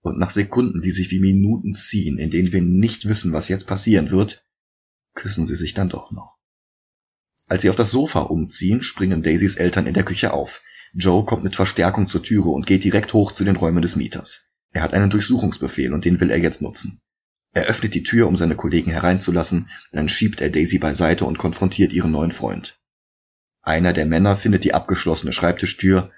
Und 0.00 0.20
nach 0.20 0.30
Sekunden, 0.30 0.80
die 0.80 0.92
sich 0.92 1.10
wie 1.10 1.18
Minuten 1.18 1.74
ziehen, 1.74 2.16
in 2.16 2.30
denen 2.30 2.52
wir 2.52 2.62
nicht 2.62 3.08
wissen, 3.08 3.32
was 3.32 3.48
jetzt 3.48 3.66
passieren 3.66 4.10
wird, 4.10 4.46
küssen 5.14 5.46
sie 5.46 5.56
sich 5.56 5.74
dann 5.74 5.88
doch 5.88 6.12
noch. 6.12 6.38
Als 7.48 7.62
sie 7.62 7.70
auf 7.70 7.76
das 7.76 7.90
Sofa 7.90 8.20
umziehen, 8.20 8.82
springen 8.82 9.22
Daisys 9.24 9.56
Eltern 9.56 9.88
in 9.88 9.94
der 9.94 10.04
Küche 10.04 10.32
auf. 10.32 10.62
Joe 10.98 11.24
kommt 11.24 11.44
mit 11.44 11.54
Verstärkung 11.54 12.08
zur 12.08 12.24
Türe 12.24 12.48
und 12.48 12.66
geht 12.66 12.82
direkt 12.82 13.14
hoch 13.14 13.30
zu 13.30 13.44
den 13.44 13.54
Räumen 13.54 13.82
des 13.82 13.94
Mieters. 13.94 14.46
Er 14.72 14.82
hat 14.82 14.94
einen 14.94 15.10
Durchsuchungsbefehl 15.10 15.94
und 15.94 16.04
den 16.04 16.18
will 16.18 16.30
er 16.30 16.38
jetzt 16.38 16.60
nutzen. 16.60 16.98
Er 17.54 17.66
öffnet 17.66 17.94
die 17.94 18.02
Tür, 18.02 18.26
um 18.26 18.36
seine 18.36 18.56
Kollegen 18.56 18.90
hereinzulassen, 18.90 19.70
dann 19.92 20.08
schiebt 20.08 20.40
er 20.40 20.50
Daisy 20.50 20.78
beiseite 20.78 21.24
und 21.24 21.38
konfrontiert 21.38 21.92
ihren 21.92 22.10
neuen 22.10 22.32
Freund. 22.32 22.80
Einer 23.62 23.92
der 23.92 24.06
Männer 24.06 24.36
findet 24.36 24.64
die 24.64 24.74
abgeschlossene 24.74 25.32
Schreibtischtür, 25.32 26.10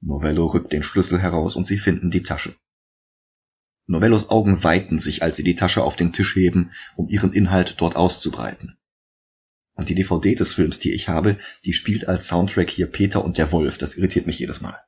Novello 0.00 0.46
rückt 0.46 0.72
den 0.72 0.82
Schlüssel 0.82 1.20
heraus 1.20 1.54
und 1.54 1.66
sie 1.66 1.76
finden 1.76 2.10
die 2.10 2.22
Tasche. 2.22 2.56
Novellos 3.86 4.30
Augen 4.30 4.64
weiten 4.64 4.98
sich, 4.98 5.22
als 5.22 5.36
sie 5.36 5.44
die 5.44 5.56
Tasche 5.56 5.82
auf 5.82 5.96
den 5.96 6.14
Tisch 6.14 6.36
heben, 6.36 6.72
um 6.96 7.08
ihren 7.08 7.34
Inhalt 7.34 7.74
dort 7.80 7.96
auszubreiten. 7.96 8.78
Und 9.74 9.88
die 9.88 9.94
DVD 9.94 10.34
des 10.34 10.54
Films, 10.54 10.78
die 10.78 10.92
ich 10.92 11.08
habe, 11.08 11.38
die 11.64 11.72
spielt 11.72 12.08
als 12.08 12.26
Soundtrack 12.26 12.70
hier 12.70 12.86
Peter 12.86 13.24
und 13.24 13.38
der 13.38 13.52
Wolf. 13.52 13.78
Das 13.78 13.94
irritiert 13.94 14.26
mich 14.26 14.38
jedes 14.38 14.60
Mal. 14.60 14.78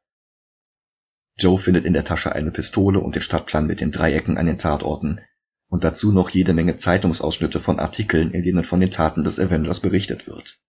Joe 1.39 1.59
findet 1.59 1.85
in 1.85 1.95
der 1.95 2.05
Tasche 2.05 2.33
eine 2.33 2.51
Pistole 2.51 3.01
und 3.01 3.15
den 3.15 3.23
Stadtplan 3.23 3.67
mit 3.67 3.81
den 3.81 3.91
Dreiecken 3.91 4.39
an 4.39 4.47
den 4.47 4.59
Tatorten 4.59 5.21
und 5.69 5.83
dazu 5.83 6.13
noch 6.13 6.31
jede 6.31 6.53
Menge 6.53 6.77
Zeitungsausschnitte 6.77 7.59
von 7.59 7.81
Artikeln, 7.81 8.31
in 8.31 8.43
denen 8.43 8.65
von 8.65 8.79
den 8.79 8.91
Taten 8.91 9.25
des 9.25 9.41
Avengers 9.41 9.81
berichtet 9.81 10.27
wird. 10.27 10.61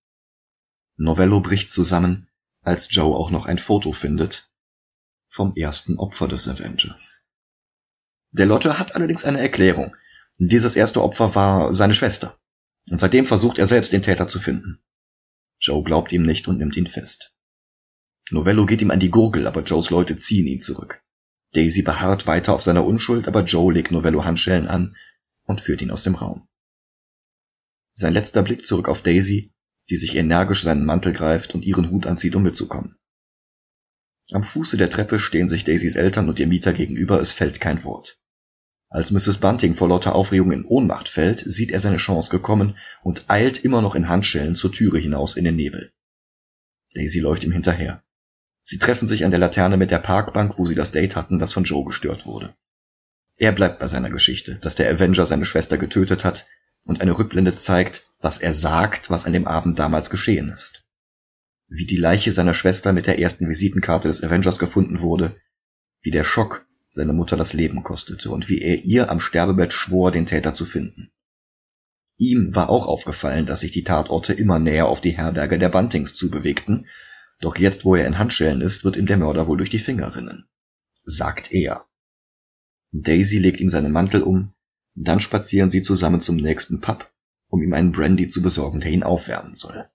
Novello 0.97 1.41
bricht 1.41 1.71
zusammen, 1.71 2.27
als 2.61 2.87
Joe 2.89 3.15
auch 3.15 3.29
noch 3.29 3.45
ein 3.45 3.59
Foto 3.59 3.91
findet 3.91 4.49
vom 5.27 5.53
ersten 5.55 5.97
Opfer 5.97 6.27
des 6.27 6.47
Avengers. 6.47 7.21
Der 8.31 8.45
Lodger 8.45 8.79
hat 8.79 8.95
allerdings 8.95 9.25
eine 9.25 9.39
Erklärung. 9.39 9.95
Dieses 10.37 10.75
erste 10.75 11.03
Opfer 11.03 11.35
war 11.35 11.73
seine 11.73 11.93
Schwester. 11.93 12.39
Und 12.89 12.99
seitdem 12.99 13.25
versucht 13.25 13.57
er 13.57 13.67
selbst 13.67 13.93
den 13.93 14.01
Täter 14.01 14.27
zu 14.27 14.39
finden. 14.39 14.83
Joe 15.59 15.83
glaubt 15.83 16.11
ihm 16.11 16.23
nicht 16.23 16.47
und 16.47 16.57
nimmt 16.57 16.77
ihn 16.77 16.87
fest. 16.87 17.33
Novello 18.31 18.65
geht 18.65 18.81
ihm 18.81 18.91
an 18.91 18.99
die 18.99 19.09
Gurgel, 19.09 19.47
aber 19.47 19.63
Joes 19.63 19.89
Leute 19.89 20.17
ziehen 20.17 20.47
ihn 20.47 20.59
zurück. 20.59 21.03
Daisy 21.53 21.81
beharrt 21.83 22.27
weiter 22.27 22.53
auf 22.53 22.61
seiner 22.61 22.85
Unschuld, 22.85 23.27
aber 23.27 23.43
Joe 23.43 23.73
legt 23.73 23.91
Novello 23.91 24.25
Handschellen 24.25 24.67
an 24.67 24.95
und 25.43 25.61
führt 25.61 25.81
ihn 25.81 25.91
aus 25.91 26.03
dem 26.03 26.15
Raum. 26.15 26.47
Sein 27.93 28.13
letzter 28.13 28.43
Blick 28.43 28.65
zurück 28.65 28.89
auf 28.89 29.01
Daisy, 29.01 29.53
die 29.89 29.97
sich 29.97 30.15
energisch 30.15 30.63
seinen 30.63 30.85
Mantel 30.85 31.13
greift 31.13 31.55
und 31.55 31.63
ihren 31.63 31.91
Hut 31.91 32.07
anzieht, 32.07 32.35
um 32.35 32.43
mitzukommen. 32.43 32.97
Am 34.31 34.43
Fuße 34.43 34.75
der 34.77 34.89
Treppe 34.89 35.19
stehen 35.19 35.47
sich 35.47 35.63
Daisys 35.63 35.95
Eltern 35.95 36.27
und 36.27 36.39
ihr 36.39 36.47
Mieter 36.47 36.73
gegenüber, 36.73 37.21
es 37.21 37.31
fällt 37.31 37.61
kein 37.61 37.83
Wort. 37.83 38.19
Als 38.89 39.11
Mrs. 39.11 39.39
Bunting 39.39 39.73
vor 39.73 39.89
lauter 39.89 40.15
Aufregung 40.15 40.51
in 40.51 40.65
Ohnmacht 40.65 41.09
fällt, 41.09 41.43
sieht 41.45 41.71
er 41.71 41.79
seine 41.79 41.97
Chance 41.97 42.29
gekommen 42.29 42.77
und 43.03 43.25
eilt 43.27 43.57
immer 43.63 43.81
noch 43.81 43.95
in 43.95 44.09
Handschellen 44.09 44.55
zur 44.55 44.71
Türe 44.71 44.99
hinaus 44.99 45.35
in 45.35 45.43
den 45.43 45.55
Nebel. 45.55 45.91
Daisy 46.93 47.19
läuft 47.19 47.43
ihm 47.43 47.51
hinterher. 47.51 48.03
Sie 48.63 48.79
treffen 48.79 49.07
sich 49.07 49.25
an 49.25 49.31
der 49.31 49.39
Laterne 49.39 49.77
mit 49.77 49.91
der 49.91 49.99
Parkbank, 49.99 50.57
wo 50.57 50.65
sie 50.65 50.75
das 50.75 50.91
Date 50.91 51.15
hatten, 51.15 51.39
das 51.39 51.53
von 51.53 51.65
Joe 51.65 51.85
gestört 51.85 52.25
wurde. 52.25 52.55
Er 53.37 53.51
bleibt 53.51 53.79
bei 53.79 53.87
seiner 53.87 54.09
Geschichte, 54.09 54.55
dass 54.55 54.75
der 54.75 54.89
Avenger 54.89 55.25
seine 55.25 55.45
Schwester 55.45 55.77
getötet 55.77 56.23
hat 56.23 56.45
und 56.85 57.01
eine 57.01 57.17
Rückblende 57.17 57.55
zeigt, 57.55 58.09
was 58.19 58.39
er 58.39 58.53
sagt, 58.53 59.09
was 59.09 59.25
an 59.25 59.33
dem 59.33 59.45
Abend 59.45 59.77
damals 59.77 60.09
geschehen 60.09 60.49
ist. 60.49 60.83
Wie 61.67 61.85
die 61.85 61.97
Leiche 61.97 62.31
seiner 62.31 62.53
Schwester 62.53 62.93
mit 62.93 63.07
der 63.07 63.19
ersten 63.19 63.49
Visitenkarte 63.49 64.07
des 64.07 64.23
Avengers 64.23 64.57
gefunden 64.57 65.01
wurde, 65.01 65.35
wie 66.01 66.11
der 66.11 66.23
Schock 66.23 66.64
seine 66.89 67.13
Mutter 67.13 67.37
das 67.37 67.53
Leben 67.53 67.83
kostete 67.83 68.29
und 68.29 68.49
wie 68.49 68.61
er 68.61 68.85
ihr 68.85 69.09
am 69.09 69.19
Sterbebett 69.19 69.73
schwor, 69.73 70.11
den 70.11 70.25
Täter 70.25 70.53
zu 70.53 70.65
finden. 70.65 71.11
Ihm 72.17 72.55
war 72.55 72.69
auch 72.69 72.87
aufgefallen, 72.87 73.45
dass 73.45 73.59
sich 73.59 73.71
die 73.71 73.83
Tatorte 73.83 74.33
immer 74.33 74.59
näher 74.59 74.87
auf 74.87 75.01
die 75.01 75.17
Herberge 75.17 75.59
der 75.59 75.69
Buntings 75.69 76.13
zubewegten 76.13 76.85
doch 77.41 77.57
jetzt, 77.57 77.85
wo 77.85 77.95
er 77.95 78.07
in 78.07 78.17
Handschellen 78.17 78.61
ist, 78.61 78.83
wird 78.83 78.97
ihm 78.97 79.05
der 79.05 79.17
Mörder 79.17 79.47
wohl 79.47 79.57
durch 79.57 79.69
die 79.69 79.79
Finger 79.79 80.15
rinnen. 80.15 80.45
Sagt 81.03 81.51
er. 81.51 81.85
Daisy 82.91 83.39
legt 83.39 83.59
ihm 83.59 83.69
seinen 83.69 83.91
Mantel 83.91 84.21
um, 84.21 84.53
dann 84.93 85.19
spazieren 85.19 85.69
sie 85.69 85.81
zusammen 85.81 86.21
zum 86.21 86.37
nächsten 86.37 86.79
Pub, 86.79 87.13
um 87.49 87.61
ihm 87.61 87.73
einen 87.73 87.91
Brandy 87.91 88.29
zu 88.29 88.41
besorgen, 88.41 88.79
der 88.79 88.91
ihn 88.91 89.03
aufwärmen 89.03 89.53
soll. 89.53 89.89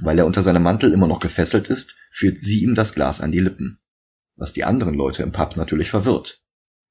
Weil 0.00 0.18
er 0.18 0.26
unter 0.26 0.42
seinem 0.42 0.62
Mantel 0.62 0.92
immer 0.92 1.06
noch 1.06 1.20
gefesselt 1.20 1.68
ist, 1.68 1.96
führt 2.10 2.38
sie 2.38 2.62
ihm 2.62 2.74
das 2.74 2.92
Glas 2.92 3.20
an 3.20 3.32
die 3.32 3.40
Lippen, 3.40 3.80
was 4.36 4.52
die 4.52 4.64
anderen 4.64 4.94
Leute 4.94 5.22
im 5.22 5.32
Pub 5.32 5.56
natürlich 5.56 5.90
verwirrt. 5.90 6.42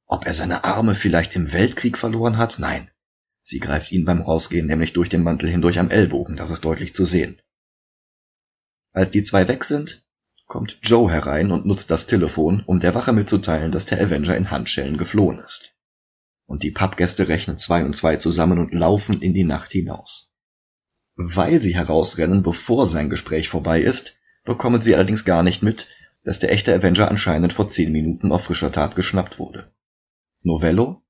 Ob 0.06 0.26
er 0.26 0.34
seine 0.34 0.64
Arme 0.64 0.96
vielleicht 0.96 1.36
im 1.36 1.54
Weltkrieg 1.54 1.98
verloren 1.98 2.38
hat? 2.38 2.60
Nein. 2.60 2.92
Sie 3.44 3.60
greift 3.60 3.92
ihn 3.92 4.06
beim 4.06 4.22
Rausgehen 4.22 4.68
nämlich 4.68 4.94
durch 4.94 5.10
den 5.10 5.24
Mantel 5.24 5.50
hindurch 5.50 5.80
am 5.80 5.90
Ellbogen, 5.90 6.36
das 6.36 6.52
ist 6.52 6.64
deutlich 6.64 6.94
zu 6.94 7.06
sehen. 7.06 7.42
Als 8.94 9.10
die 9.10 9.24
zwei 9.24 9.48
weg 9.48 9.64
sind, 9.64 10.06
kommt 10.48 10.80
Joe 10.84 11.10
herein 11.10 11.52
und 11.52 11.66
nutzt 11.66 11.90
das 11.92 12.08
Telefon, 12.08 12.62
um 12.66 12.82
der 12.82 12.94
Wache 12.94 13.14
mitzuteilen, 13.14 13.72
dass 13.72 13.86
der 13.86 14.02
Avenger 14.02 14.36
in 14.36 14.52
Handschellen 14.52 14.98
geflohen 14.98 15.40
ist. 15.40 15.74
Und 16.46 16.64
die 16.64 16.72
Pappgäste 16.72 17.30
rechnen 17.30 17.58
zwei 17.58 17.86
und 17.86 17.96
zwei 17.96 18.18
zusammen 18.18 18.60
und 18.60 18.74
laufen 18.74 19.22
in 19.22 19.34
die 19.34 19.46
Nacht 19.46 19.72
hinaus. 19.72 20.34
Weil 21.16 21.62
sie 21.62 21.76
herausrennen, 21.76 22.44
bevor 22.44 22.86
sein 22.86 23.10
Gespräch 23.10 23.48
vorbei 23.48 23.80
ist, 23.80 24.18
bekommen 24.44 24.82
sie 24.82 24.94
allerdings 24.94 25.24
gar 25.24 25.44
nicht 25.44 25.64
mit, 25.64 25.88
dass 26.24 26.40
der 26.40 26.52
echte 26.52 26.74
Avenger 26.74 27.10
anscheinend 27.10 27.54
vor 27.54 27.68
zehn 27.68 27.92
Minuten 27.92 28.32
auf 28.32 28.46
frischer 28.46 28.72
Tat 28.72 28.96
geschnappt 28.96 29.40
wurde. 29.40 29.74
Novello 30.44 31.04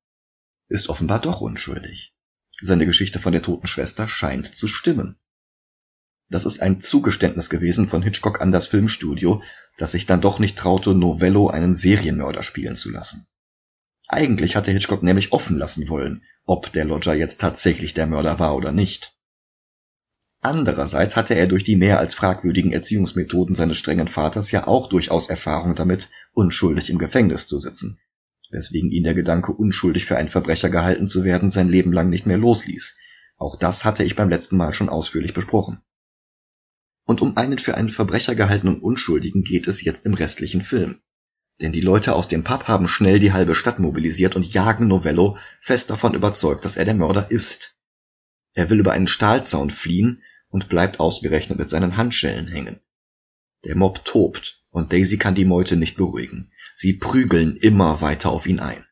ist 0.67 0.89
offenbar 0.89 1.19
doch 1.19 1.41
unschuldig. 1.41 2.15
Seine 2.61 2.85
Geschichte 2.85 3.19
von 3.19 3.33
der 3.33 3.41
toten 3.41 3.67
Schwester 3.67 4.07
scheint 4.07 4.55
zu 4.55 4.67
stimmen. 4.67 5.17
Das 6.29 6.45
ist 6.45 6.61
ein 6.61 6.79
Zugeständnis 6.79 7.49
gewesen 7.49 7.87
von 7.87 8.01
Hitchcock 8.01 8.39
an 8.39 8.53
das 8.53 8.67
Filmstudio, 8.67 9.43
das 9.77 9.91
sich 9.91 10.05
dann 10.05 10.21
doch 10.21 10.39
nicht 10.39 10.57
traute, 10.57 10.95
Novello 10.95 11.49
einen 11.49 11.75
Serienmörder 11.75 12.43
spielen 12.43 12.77
zu 12.77 12.89
lassen. 12.89 13.27
Eigentlich 14.07 14.55
hatte 14.55 14.71
Hitchcock 14.71 15.03
nämlich 15.03 15.33
offen 15.33 15.57
lassen 15.57 15.89
wollen, 15.89 16.23
ob 16.45 16.71
der 16.71 16.85
Lodger 16.85 17.13
jetzt 17.13 17.41
tatsächlich 17.41 17.93
der 17.93 18.07
Mörder 18.07 18.39
war 18.39 18.55
oder 18.55 18.71
nicht. 18.71 19.17
Andererseits 20.43 21.15
hatte 21.15 21.35
er 21.35 21.45
durch 21.45 21.63
die 21.63 21.75
mehr 21.75 21.99
als 21.99 22.15
fragwürdigen 22.15 22.71
Erziehungsmethoden 22.71 23.53
seines 23.53 23.77
strengen 23.77 24.07
Vaters 24.07 24.49
ja 24.49 24.65
auch 24.65 24.89
durchaus 24.89 25.29
Erfahrung 25.29 25.75
damit, 25.75 26.09
unschuldig 26.33 26.89
im 26.89 26.97
Gefängnis 26.97 27.45
zu 27.45 27.59
sitzen, 27.59 27.99
weswegen 28.49 28.89
ihn 28.89 29.03
der 29.03 29.13
Gedanke, 29.13 29.51
unschuldig 29.51 30.05
für 30.05 30.17
einen 30.17 30.29
Verbrecher 30.29 30.71
gehalten 30.71 31.07
zu 31.07 31.23
werden, 31.23 31.51
sein 31.51 31.69
Leben 31.69 31.93
lang 31.93 32.09
nicht 32.09 32.25
mehr 32.25 32.39
losließ. 32.39 32.95
Auch 33.37 33.55
das 33.55 33.85
hatte 33.85 34.03
ich 34.03 34.15
beim 34.15 34.29
letzten 34.29 34.57
Mal 34.57 34.73
schon 34.73 34.89
ausführlich 34.89 35.35
besprochen. 35.35 35.81
Und 37.05 37.21
um 37.21 37.37
einen 37.37 37.59
für 37.59 37.75
einen 37.75 37.89
Verbrecher 37.89 38.33
gehaltenen 38.33 38.79
Unschuldigen 38.79 39.43
geht 39.43 39.67
es 39.67 39.83
jetzt 39.83 40.07
im 40.07 40.15
restlichen 40.15 40.61
Film. 40.61 41.01
Denn 41.61 41.71
die 41.71 41.81
Leute 41.81 42.15
aus 42.15 42.27
dem 42.27 42.43
Pub 42.43 42.67
haben 42.67 42.87
schnell 42.87 43.19
die 43.19 43.33
halbe 43.33 43.53
Stadt 43.53 43.77
mobilisiert 43.77 44.35
und 44.35 44.51
jagen 44.51 44.87
Novello 44.87 45.37
fest 45.59 45.91
davon 45.91 46.15
überzeugt, 46.15 46.65
dass 46.65 46.77
er 46.77 46.85
der 46.85 46.95
Mörder 46.95 47.29
ist. 47.29 47.75
Er 48.53 48.71
will 48.71 48.79
über 48.79 48.93
einen 48.93 49.07
Stahlzaun 49.07 49.69
fliehen 49.69 50.23
und 50.51 50.69
bleibt 50.69 50.99
ausgerechnet 50.99 51.57
mit 51.57 51.69
seinen 51.69 51.97
Handschellen 51.97 52.47
hängen. 52.47 52.79
Der 53.65 53.75
Mob 53.75 54.05
tobt 54.05 54.63
und 54.69 54.93
Daisy 54.93 55.17
kann 55.17 55.35
die 55.35 55.45
Meute 55.45 55.75
nicht 55.75 55.97
beruhigen. 55.97 56.51
Sie 56.75 56.93
prügeln 56.93 57.55
immer 57.57 58.01
weiter 58.01 58.29
auf 58.29 58.45
ihn 58.45 58.59
ein. 58.59 58.85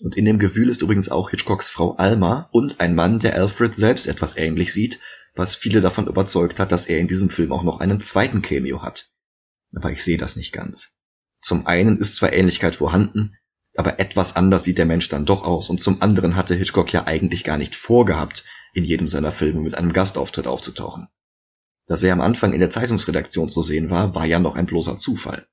Und 0.00 0.16
in 0.16 0.24
dem 0.24 0.38
Gewühl 0.38 0.68
ist 0.68 0.82
übrigens 0.82 1.08
auch 1.08 1.30
Hitchcocks 1.30 1.70
Frau 1.70 1.96
Alma 1.96 2.48
und 2.52 2.80
ein 2.80 2.94
Mann, 2.94 3.18
der 3.18 3.34
Alfred 3.34 3.74
selbst 3.74 4.06
etwas 4.06 4.36
ähnlich 4.36 4.72
sieht, 4.72 5.00
was 5.34 5.54
viele 5.54 5.80
davon 5.80 6.06
überzeugt 6.06 6.60
hat, 6.60 6.72
dass 6.72 6.86
er 6.86 6.98
in 6.98 7.08
diesem 7.08 7.30
Film 7.30 7.52
auch 7.52 7.62
noch 7.62 7.80
einen 7.80 8.00
zweiten 8.00 8.42
Cameo 8.42 8.82
hat. 8.82 9.10
Aber 9.74 9.90
ich 9.90 10.02
sehe 10.02 10.18
das 10.18 10.36
nicht 10.36 10.52
ganz. 10.52 10.92
Zum 11.40 11.66
einen 11.66 11.98
ist 11.98 12.16
zwar 12.16 12.32
Ähnlichkeit 12.32 12.76
vorhanden, 12.76 13.36
aber 13.76 14.00
etwas 14.00 14.36
anders 14.36 14.64
sieht 14.64 14.78
der 14.78 14.86
Mensch 14.86 15.08
dann 15.08 15.24
doch 15.24 15.44
aus 15.44 15.68
und 15.68 15.80
zum 15.80 16.02
anderen 16.02 16.36
hatte 16.36 16.54
Hitchcock 16.54 16.92
ja 16.92 17.06
eigentlich 17.06 17.44
gar 17.44 17.58
nicht 17.58 17.76
vorgehabt, 17.76 18.44
in 18.74 18.84
jedem 18.84 19.08
seiner 19.08 19.32
Filme 19.32 19.60
mit 19.60 19.74
einem 19.74 19.92
Gastauftritt 19.92 20.46
aufzutauchen. 20.46 21.08
Dass 21.86 22.02
er 22.02 22.12
am 22.12 22.20
Anfang 22.20 22.52
in 22.52 22.60
der 22.60 22.70
Zeitungsredaktion 22.70 23.50
zu 23.50 23.62
sehen 23.62 23.90
war, 23.90 24.14
war 24.14 24.26
ja 24.26 24.38
noch 24.38 24.56
ein 24.56 24.66
bloßer 24.66 24.98
Zufall. 24.98 25.48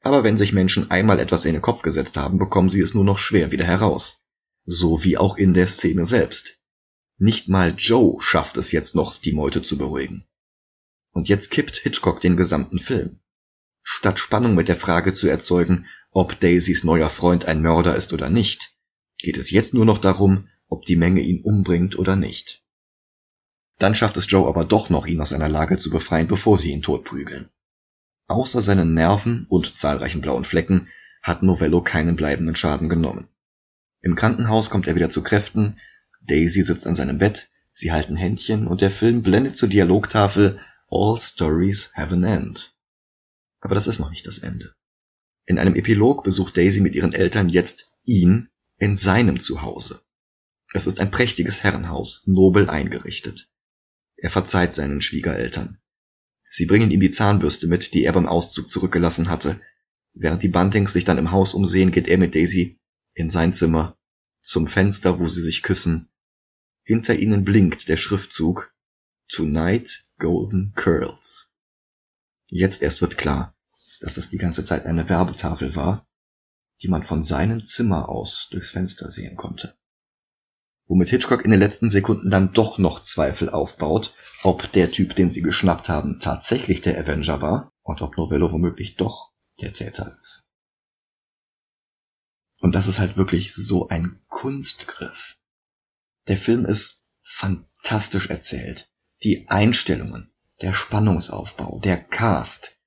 Aber 0.00 0.22
wenn 0.22 0.36
sich 0.36 0.52
Menschen 0.52 0.90
einmal 0.90 1.18
etwas 1.18 1.44
in 1.44 1.52
den 1.52 1.62
Kopf 1.62 1.82
gesetzt 1.82 2.16
haben, 2.16 2.38
bekommen 2.38 2.70
sie 2.70 2.80
es 2.80 2.94
nur 2.94 3.04
noch 3.04 3.18
schwer 3.18 3.50
wieder 3.50 3.64
heraus. 3.64 4.22
So 4.64 5.02
wie 5.02 5.18
auch 5.18 5.36
in 5.36 5.52
der 5.52 5.66
Szene 5.66 6.04
selbst. 6.04 6.60
Nicht 7.18 7.48
mal 7.48 7.74
Joe 7.76 8.20
schafft 8.20 8.56
es 8.56 8.72
jetzt 8.72 8.94
noch, 8.94 9.18
die 9.18 9.32
Meute 9.32 9.62
zu 9.62 9.78
beruhigen. 9.78 10.26
Und 11.10 11.28
jetzt 11.28 11.50
kippt 11.50 11.78
Hitchcock 11.78 12.20
den 12.20 12.36
gesamten 12.36 12.78
Film. 12.78 13.20
Statt 13.82 14.18
Spannung 14.18 14.54
mit 14.54 14.68
der 14.68 14.76
Frage 14.76 15.14
zu 15.14 15.26
erzeugen, 15.26 15.86
ob 16.10 16.38
Daisys 16.38 16.84
neuer 16.84 17.08
Freund 17.08 17.46
ein 17.46 17.62
Mörder 17.62 17.96
ist 17.96 18.12
oder 18.12 18.28
nicht, 18.28 18.74
geht 19.18 19.38
es 19.38 19.50
jetzt 19.50 19.74
nur 19.74 19.84
noch 19.84 19.98
darum, 19.98 20.48
ob 20.68 20.84
die 20.84 20.96
Menge 20.96 21.20
ihn 21.20 21.42
umbringt 21.42 21.98
oder 21.98 22.16
nicht. 22.16 22.62
Dann 23.78 23.94
schafft 23.94 24.16
es 24.16 24.30
Joe 24.30 24.48
aber 24.48 24.64
doch 24.64 24.90
noch, 24.90 25.06
ihn 25.06 25.20
aus 25.20 25.32
einer 25.32 25.48
Lage 25.48 25.78
zu 25.78 25.90
befreien, 25.90 26.26
bevor 26.26 26.58
sie 26.58 26.70
ihn 26.70 26.82
totprügeln. 26.82 27.50
Außer 28.28 28.62
seinen 28.62 28.94
Nerven 28.94 29.46
und 29.48 29.76
zahlreichen 29.76 30.20
blauen 30.20 30.44
Flecken 30.44 30.88
hat 31.22 31.42
Novello 31.42 31.82
keinen 31.82 32.16
bleibenden 32.16 32.56
Schaden 32.56 32.88
genommen. 32.88 33.28
Im 34.00 34.14
Krankenhaus 34.14 34.70
kommt 34.70 34.86
er 34.86 34.94
wieder 34.94 35.10
zu 35.10 35.22
Kräften, 35.22 35.78
Daisy 36.22 36.62
sitzt 36.62 36.86
an 36.86 36.94
seinem 36.94 37.18
Bett, 37.18 37.50
sie 37.72 37.92
halten 37.92 38.16
Händchen 38.16 38.66
und 38.66 38.80
der 38.80 38.90
Film 38.90 39.22
blendet 39.22 39.56
zur 39.56 39.68
Dialogtafel 39.68 40.58
All 40.90 41.18
Stories 41.18 41.92
have 41.94 42.14
an 42.14 42.24
end. 42.24 42.74
Aber 43.60 43.74
das 43.74 43.86
ist 43.86 43.98
noch 43.98 44.10
nicht 44.10 44.26
das 44.26 44.38
Ende. 44.38 44.74
In 45.44 45.58
einem 45.58 45.74
Epilog 45.74 46.24
besucht 46.24 46.56
Daisy 46.56 46.80
mit 46.80 46.94
ihren 46.94 47.12
Eltern 47.12 47.48
jetzt 47.48 47.90
ihn 48.04 48.48
in 48.78 48.96
seinem 48.96 49.40
Zuhause. 49.40 50.00
Es 50.72 50.86
ist 50.86 51.00
ein 51.00 51.10
prächtiges 51.10 51.62
Herrenhaus, 51.62 52.22
nobel 52.26 52.68
eingerichtet. 52.68 53.48
Er 54.16 54.30
verzeiht 54.30 54.74
seinen 54.74 55.00
Schwiegereltern. 55.00 55.78
Sie 56.42 56.66
bringen 56.66 56.90
ihm 56.90 57.00
die 57.00 57.10
Zahnbürste 57.10 57.66
mit, 57.66 57.94
die 57.94 58.04
er 58.04 58.12
beim 58.12 58.26
Auszug 58.26 58.70
zurückgelassen 58.70 59.28
hatte. 59.28 59.60
Während 60.14 60.42
die 60.42 60.48
Buntings 60.48 60.92
sich 60.92 61.04
dann 61.04 61.18
im 61.18 61.30
Haus 61.30 61.54
umsehen, 61.54 61.90
geht 61.90 62.08
er 62.08 62.18
mit 62.18 62.34
Daisy 62.34 62.80
in 63.14 63.30
sein 63.30 63.52
Zimmer, 63.52 63.98
zum 64.42 64.66
Fenster, 64.66 65.18
wo 65.18 65.26
sie 65.26 65.42
sich 65.42 65.62
küssen 65.62 66.08
Hinter 66.84 67.16
ihnen 67.16 67.44
blinkt 67.44 67.88
der 67.88 67.96
Schriftzug 67.96 68.74
Tonight 69.28 70.06
Golden 70.18 70.72
Curls. 70.74 71.50
Jetzt 72.46 72.82
erst 72.82 73.00
wird 73.00 73.18
klar, 73.18 73.56
dass 74.00 74.14
das 74.14 74.28
die 74.28 74.38
ganze 74.38 74.62
Zeit 74.62 74.86
eine 74.86 75.08
Werbetafel 75.08 75.74
war, 75.74 76.06
die 76.80 76.88
man 76.88 77.02
von 77.02 77.22
seinem 77.22 77.64
Zimmer 77.64 78.08
aus 78.08 78.48
durchs 78.50 78.70
Fenster 78.70 79.10
sehen 79.10 79.36
konnte. 79.36 79.76
Womit 80.88 81.08
Hitchcock 81.08 81.44
in 81.44 81.50
den 81.50 81.60
letzten 81.60 81.90
Sekunden 81.90 82.30
dann 82.30 82.52
doch 82.52 82.78
noch 82.78 83.02
Zweifel 83.02 83.50
aufbaut, 83.50 84.14
ob 84.42 84.70
der 84.72 84.90
Typ, 84.90 85.16
den 85.16 85.30
sie 85.30 85.42
geschnappt 85.42 85.88
haben, 85.88 86.20
tatsächlich 86.20 86.80
der 86.80 86.98
Avenger 86.98 87.42
war 87.42 87.72
und 87.82 88.02
ob 88.02 88.16
Novello 88.16 88.52
womöglich 88.52 88.96
doch 88.96 89.32
der 89.60 89.72
Täter 89.72 90.16
ist. 90.20 90.48
Und 92.60 92.74
das 92.74 92.86
ist 92.86 92.98
halt 92.98 93.16
wirklich 93.16 93.54
so 93.54 93.88
ein 93.88 94.20
Kunstgriff. 94.28 95.36
Der 96.28 96.36
Film 96.36 96.64
ist 96.64 97.06
fantastisch 97.22 98.28
erzählt. 98.28 98.88
Die 99.22 99.48
Einstellungen, 99.48 100.32
der 100.62 100.72
Spannungsaufbau, 100.72 101.80
der 101.80 101.98
Cast. 101.98 102.78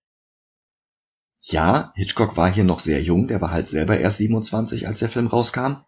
Ja, 1.41 1.93
Hitchcock 1.95 2.37
war 2.37 2.51
hier 2.51 2.63
noch 2.63 2.79
sehr 2.79 3.01
jung, 3.01 3.27
der 3.27 3.41
war 3.41 3.51
halt 3.51 3.67
selber 3.67 3.97
erst 3.97 4.17
27, 4.17 4.87
als 4.87 4.99
der 4.99 5.09
Film 5.09 5.27
rauskam. 5.27 5.83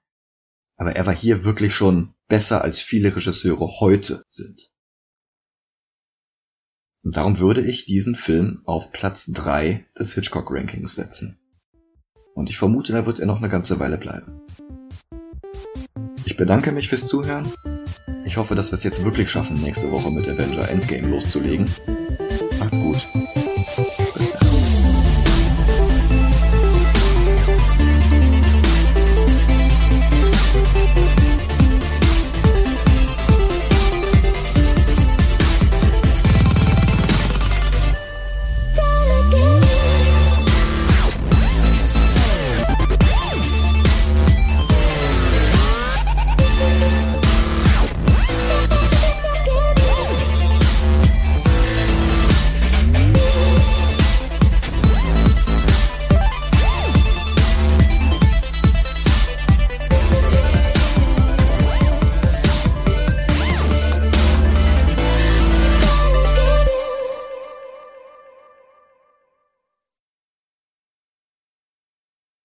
Aber 0.81 0.95
er 0.95 1.05
war 1.05 1.15
hier 1.15 1.43
wirklich 1.43 1.75
schon 1.75 2.15
besser 2.27 2.63
als 2.63 2.79
viele 2.79 3.15
Regisseure 3.15 3.79
heute 3.81 4.25
sind. 4.29 4.71
Und 7.03 7.17
darum 7.17 7.37
würde 7.37 7.61
ich 7.61 7.85
diesen 7.85 8.15
Film 8.15 8.63
auf 8.65 8.91
Platz 8.91 9.27
3 9.27 9.85
des 9.99 10.13
Hitchcock-Rankings 10.15 10.95
setzen. 10.95 11.37
Und 12.33 12.49
ich 12.49 12.57
vermute, 12.57 12.93
da 12.93 13.05
wird 13.05 13.19
er 13.19 13.27
noch 13.27 13.37
eine 13.37 13.49
ganze 13.49 13.79
Weile 13.79 13.99
bleiben. 13.99 14.41
Ich 16.25 16.35
bedanke 16.35 16.71
mich 16.71 16.89
fürs 16.89 17.05
Zuhören. 17.05 17.53
Ich 18.25 18.37
hoffe, 18.37 18.55
dass 18.55 18.71
wir 18.71 18.75
es 18.75 18.83
jetzt 18.83 19.05
wirklich 19.05 19.29
schaffen, 19.29 19.61
nächste 19.61 19.91
Woche 19.91 20.09
mit 20.09 20.27
Avenger 20.27 20.67
Endgame 20.67 21.09
loszulegen. 21.09 21.69
Macht's 22.57 22.79
gut. 22.79 23.07